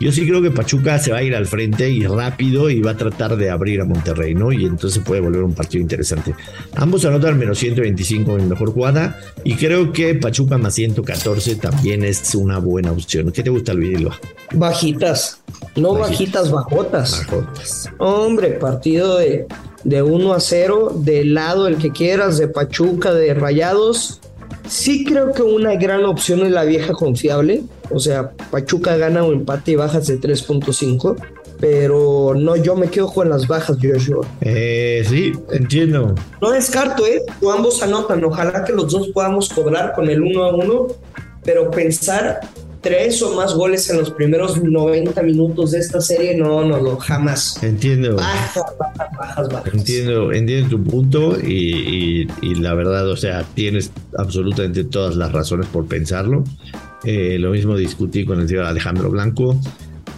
yo 0.00 0.10
sí 0.10 0.26
creo 0.26 0.40
que 0.40 0.50
Pachuca 0.50 0.98
se 0.98 1.12
va 1.12 1.18
a 1.18 1.22
ir 1.22 1.34
al 1.34 1.46
frente 1.46 1.90
y 1.90 2.06
rápido 2.06 2.70
y 2.70 2.80
va 2.80 2.92
a 2.92 2.96
tratar 2.96 3.36
de 3.36 3.50
abrir 3.50 3.82
a 3.82 3.84
Monterrey, 3.84 4.34
¿no? 4.34 4.50
Y 4.50 4.64
entonces 4.64 5.02
puede 5.04 5.20
volver 5.20 5.42
un 5.42 5.52
partido 5.52 5.82
interesante. 5.82 6.34
Ambos 6.76 7.04
anotan 7.04 7.38
menos 7.38 7.58
125 7.58 8.38
en 8.38 8.48
mejor 8.48 8.72
jugada, 8.72 9.18
y 9.44 9.54
creo 9.54 9.92
que 9.92 10.14
Pachuca 10.14 10.56
más 10.56 10.74
114 10.74 11.56
también 11.56 12.04
es 12.04 12.34
una 12.34 12.58
buena 12.58 12.92
opción. 12.92 13.32
¿Qué 13.32 13.42
te 13.42 13.50
gusta, 13.50 13.74
Luis? 13.74 13.98
Bajitas, 14.52 15.40
no 15.76 15.94
bajitas 15.94 16.50
bajotas. 16.50 17.22
Hombre, 17.98 18.52
partido 18.52 19.18
de, 19.18 19.46
de 19.84 20.02
1 20.02 20.32
a 20.32 20.40
0, 20.40 20.92
del 20.96 21.34
lado 21.34 21.68
el 21.68 21.78
que 21.78 21.90
quieras, 21.90 22.38
de 22.38 22.48
Pachuca, 22.48 23.12
de 23.12 23.34
Rayados. 23.34 24.20
Sí 24.68 25.04
creo 25.04 25.32
que 25.32 25.42
una 25.42 25.76
gran 25.76 26.04
opción 26.04 26.40
es 26.40 26.50
la 26.50 26.64
vieja 26.64 26.92
confiable. 26.92 27.62
O 27.90 27.98
sea, 27.98 28.32
Pachuca 28.50 28.96
gana 28.96 29.24
un 29.24 29.34
empate 29.34 29.72
y 29.72 29.76
bajas 29.76 30.06
de 30.06 30.20
3.5. 30.20 31.16
Pero 31.60 32.34
no, 32.36 32.54
yo 32.54 32.76
me 32.76 32.88
quedo 32.88 33.12
con 33.12 33.28
las 33.28 33.48
bajas, 33.48 33.78
Joshua. 33.82 34.24
Eh, 34.40 35.04
sí, 35.08 35.32
entiendo. 35.50 36.14
No 36.40 36.50
descarto, 36.50 37.04
¿eh? 37.04 37.22
ambos 37.52 37.82
anotan. 37.82 38.22
Ojalá 38.22 38.64
que 38.64 38.72
los 38.72 38.92
dos 38.92 39.08
podamos 39.08 39.48
cobrar 39.48 39.92
con 39.94 40.08
el 40.08 40.22
1 40.22 40.44
a 40.44 40.54
1. 40.54 40.86
Pero 41.42 41.70
pensar 41.70 42.40
tres 42.88 43.22
o 43.22 43.36
más 43.36 43.54
goles 43.54 43.90
en 43.90 43.98
los 43.98 44.10
primeros 44.10 44.62
90 44.62 45.22
minutos 45.22 45.72
de 45.72 45.80
esta 45.80 46.00
serie, 46.00 46.34
no, 46.34 46.64
no, 46.64 46.80
no, 46.80 46.96
jamás. 46.96 47.62
Entiendo. 47.62 48.16
Entiendo, 49.72 50.32
entiendo 50.32 50.70
tu 50.70 50.82
punto 50.82 51.38
y, 51.38 52.26
la 52.42 52.72
verdad, 52.74 53.08
o 53.08 53.16
sea, 53.16 53.44
tienes 53.54 53.90
absolutamente 54.16 54.84
todas 54.84 55.16
las 55.16 55.32
razones 55.32 55.66
por 55.66 55.86
pensarlo. 55.86 56.44
Eh, 57.04 57.36
lo 57.38 57.50
mismo 57.50 57.76
discutí 57.76 58.24
con 58.24 58.40
el 58.40 58.48
señor 58.48 58.64
Alejandro 58.64 59.10
Blanco 59.10 59.60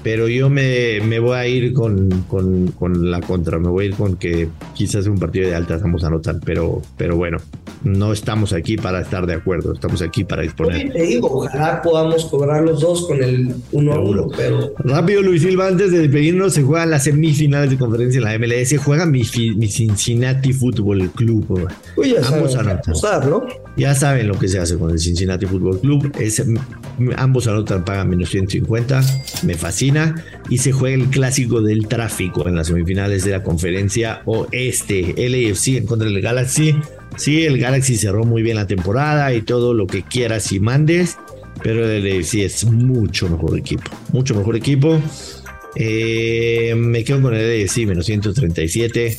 pero 0.03 0.29
yo 0.29 0.49
me, 0.49 1.01
me 1.01 1.19
voy 1.19 1.37
a 1.37 1.47
ir 1.47 1.73
con, 1.73 2.25
con, 2.29 2.69
con, 2.69 3.11
la 3.11 3.21
contra, 3.21 3.59
me 3.59 3.69
voy 3.69 3.85
a 3.85 3.89
ir 3.89 3.95
con 3.95 4.17
que 4.17 4.49
quizás 4.75 5.07
un 5.07 5.19
partido 5.19 5.49
de 5.49 5.55
altas 5.55 5.83
vamos 5.83 6.05
a 6.05 6.07
anotar, 6.07 6.37
pero, 6.45 6.81
pero 6.97 7.17
bueno, 7.17 7.39
no 7.85 8.13
estamos 8.13 8.53
aquí 8.53 8.77
para 8.77 9.01
estar 9.01 9.27
de 9.27 9.35
acuerdo, 9.35 9.75
estamos 9.75 10.01
aquí 10.03 10.25
para 10.25 10.43
disponer. 10.43 10.93
te 10.93 11.03
digo, 11.03 11.29
ojalá 11.31 11.83
podamos 11.83 12.25
cobrar 12.27 12.63
los 12.63 12.81
dos 12.81 13.07
con 13.07 13.23
el 13.23 13.55
1 13.73 13.93
a 13.93 14.01
1, 14.01 14.27
pero... 14.37 14.73
Rápido, 14.79 15.23
Luis 15.23 15.43
Silva, 15.43 15.69
antes 15.69 15.93
de 15.93 16.01
despedirnos, 16.01 16.55
se 16.55 16.63
juegan 16.63 16.91
las 16.91 17.05
semifinales 17.05 17.71
de 17.71 17.79
conferencia 17.79 18.19
en 18.19 18.25
la 18.25 18.39
MLS, 18.39 18.77
juega 18.83 19.05
mi, 19.07 19.23
mi 19.57 19.69
Cincinnati 19.69 20.53
Football 20.53 21.11
Club. 21.11 21.69
Uy, 21.97 22.15
ya 22.15 22.21
vamos 22.31 22.55
a 22.57 22.61
anotar, 22.61 23.27
¿no? 23.27 23.47
Ya 23.77 23.95
saben 23.95 24.29
lo 24.29 24.39
que 24.39 24.49
se 24.49 24.59
hace 24.59 24.77
con 24.79 24.91
el 24.91 24.99
Cincinnati 24.99 25.47
Football 25.47 25.81
Club, 25.81 26.13
es, 26.19 26.43
ambos 27.17 27.47
anotan, 27.47 27.85
pagan 27.85 28.09
menos 28.09 28.31
150, 28.31 29.03
me 29.45 29.55
fascina 29.55 29.90
y 30.49 30.59
se 30.59 30.73
juega 30.73 30.97
el 30.97 31.11
clásico 31.11 31.61
del 31.61 31.87
tráfico 31.87 32.47
en 32.49 32.57
las 32.57 32.69
semifinales 32.69 33.25
de 33.25 33.33
la 33.33 33.43
conferencia 33.43 34.23
oeste. 34.25 35.15
LAFC 35.17 35.79
en 35.79 35.87
contra 35.87 36.09
del 36.09 36.21
Galaxy. 36.21 36.75
Sí, 37.17 37.45
el 37.45 37.59
Galaxy 37.59 37.97
cerró 37.97 38.25
muy 38.25 38.43
bien 38.43 38.57
la 38.57 38.67
temporada 38.67 39.33
y 39.33 39.43
todo 39.43 39.75
lo 39.75 39.87
que 39.87 40.03
quieras 40.03 40.53
y 40.53 40.61
mandes, 40.61 41.19
pero 41.63 41.89
el 41.89 42.05
LAFC 42.05 42.35
es 42.37 42.65
mucho 42.65 43.29
mejor 43.29 43.59
equipo, 43.59 43.91
mucho 44.13 44.35
mejor 44.35 44.57
equipo. 44.57 45.01
Eh, 45.77 46.75
me 46.77 47.05
quedo 47.05 47.23
con 47.23 47.35
el 47.35 47.63
LAFC 47.63 47.87
menos 47.87 48.07
137. 48.07 49.19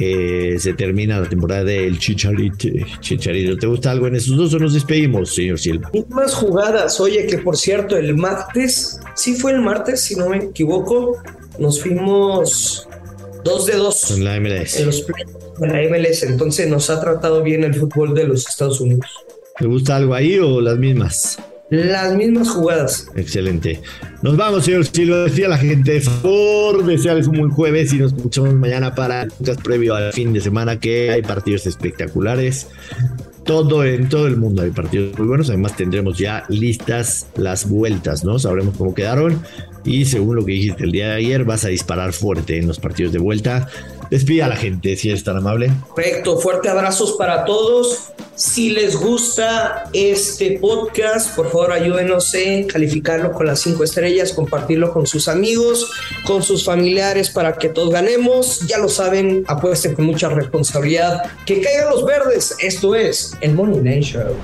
Eh, 0.00 0.56
se 0.58 0.72
termina 0.72 1.20
la 1.20 1.28
temporada 1.28 1.64
del 1.64 1.98
Chicharito. 1.98 2.68
Chicharito, 3.00 3.56
¿te 3.56 3.66
gusta 3.66 3.90
algo 3.90 4.06
en 4.06 4.16
esos 4.16 4.36
dos 4.36 4.54
o 4.54 4.58
nos 4.58 4.72
despedimos, 4.72 5.34
señor 5.34 5.58
Silva? 5.58 5.90
Más 6.08 6.34
jugadas, 6.34 6.98
oye, 7.00 7.26
que 7.26 7.38
por 7.38 7.56
cierto, 7.56 7.96
el 7.96 8.16
martes, 8.16 8.98
sí 9.14 9.34
fue 9.34 9.52
el 9.52 9.60
martes, 9.60 10.00
si 10.02 10.16
no 10.16 10.28
me 10.28 10.38
equivoco, 10.38 11.18
nos 11.58 11.80
fuimos 11.80 12.88
dos 13.44 13.66
de 13.66 13.74
dos. 13.74 14.10
En 14.10 14.24
la 14.24 14.40
MLS. 14.40 14.76
En, 14.76 14.86
los, 14.86 15.06
en 15.60 15.72
la 15.72 15.82
MLS, 15.88 16.22
entonces 16.24 16.68
nos 16.68 16.90
ha 16.90 17.00
tratado 17.00 17.42
bien 17.42 17.64
el 17.64 17.74
fútbol 17.74 18.14
de 18.14 18.24
los 18.24 18.48
Estados 18.48 18.80
Unidos. 18.80 19.06
¿Te 19.58 19.66
gusta 19.66 19.96
algo 19.96 20.14
ahí 20.14 20.38
o 20.38 20.60
las 20.60 20.78
mismas? 20.78 21.38
las 21.70 22.14
mismas 22.14 22.50
jugadas. 22.50 23.08
Excelente. 23.16 23.80
Nos 24.22 24.36
vamos, 24.36 24.64
señor 24.64 24.84
Silva. 24.86 25.24
Decía 25.24 25.48
la 25.48 25.58
gente, 25.58 26.02
por 26.22 26.84
desearles 26.84 27.26
un 27.26 27.38
buen 27.38 27.50
jueves 27.50 27.92
y 27.92 27.98
nos 27.98 28.12
escuchamos 28.12 28.54
mañana 28.54 28.94
para 28.94 29.22
el 29.22 29.56
previo 29.62 29.94
al 29.94 30.12
fin 30.12 30.32
de 30.32 30.40
semana 30.40 30.78
que 30.78 31.10
hay 31.10 31.22
partidos 31.22 31.66
espectaculares. 31.66 32.68
Todo 33.44 33.84
en 33.84 34.08
todo 34.08 34.26
el 34.26 34.36
mundo 34.36 34.62
hay 34.62 34.70
partidos 34.70 35.18
muy 35.18 35.28
buenos. 35.28 35.48
Además, 35.48 35.76
tendremos 35.76 36.18
ya 36.18 36.44
listas 36.48 37.26
las 37.36 37.68
vueltas, 37.68 38.24
¿no? 38.24 38.38
Sabremos 38.38 38.76
cómo 38.76 38.94
quedaron. 38.94 39.42
Y 39.84 40.06
según 40.06 40.36
lo 40.36 40.44
que 40.44 40.52
dijiste 40.52 40.84
el 40.84 40.92
día 40.92 41.08
de 41.08 41.16
ayer, 41.16 41.44
vas 41.44 41.64
a 41.64 41.68
disparar 41.68 42.12
fuerte 42.12 42.58
en 42.58 42.66
los 42.66 42.78
partidos 42.78 43.12
de 43.12 43.18
vuelta. 43.18 43.68
Despide 44.10 44.42
a 44.42 44.48
la 44.48 44.56
gente, 44.56 44.96
si 44.96 45.10
eres 45.10 45.24
tan 45.24 45.36
amable. 45.36 45.70
Perfecto, 45.94 46.38
fuerte 46.38 46.68
abrazos 46.68 47.12
para 47.12 47.44
todos. 47.44 48.12
Si 48.34 48.70
les 48.70 48.96
gusta 48.96 49.90
este 49.92 50.58
podcast, 50.58 51.36
por 51.36 51.50
favor 51.52 51.72
ayúdenos 51.72 52.34
en 52.34 52.66
calificarlo 52.66 53.32
con 53.32 53.46
las 53.46 53.60
cinco 53.60 53.84
estrellas, 53.84 54.32
compartirlo 54.32 54.92
con 54.92 55.06
sus 55.06 55.28
amigos, 55.28 55.90
con 56.26 56.42
sus 56.42 56.64
familiares 56.64 57.30
para 57.30 57.56
que 57.56 57.68
todos 57.68 57.90
ganemos. 57.90 58.66
Ya 58.66 58.78
lo 58.78 58.88
saben, 58.88 59.44
apuesten 59.46 59.94
con 59.94 60.06
mucha 60.06 60.28
responsabilidad. 60.30 61.22
Que 61.46 61.60
caigan 61.60 61.90
los 61.90 62.04
verdes. 62.04 62.56
Esto 62.58 62.94
es 62.94 63.34
el 63.40 63.52
Money 63.52 63.80
Line 63.80 64.02
Show. 64.02 64.34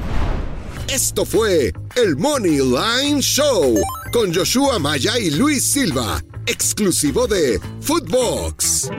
Esto 0.93 1.25
fue 1.25 1.73
el 1.97 2.17
Money 2.17 2.59
Line 2.59 3.21
Show 3.21 3.77
con 4.13 4.35
Joshua 4.35 4.79
Maya 4.79 5.19
y 5.19 5.31
Luis 5.31 5.65
Silva, 5.65 6.23
exclusivo 6.47 7.27
de 7.27 7.61
Footbox. 7.81 8.91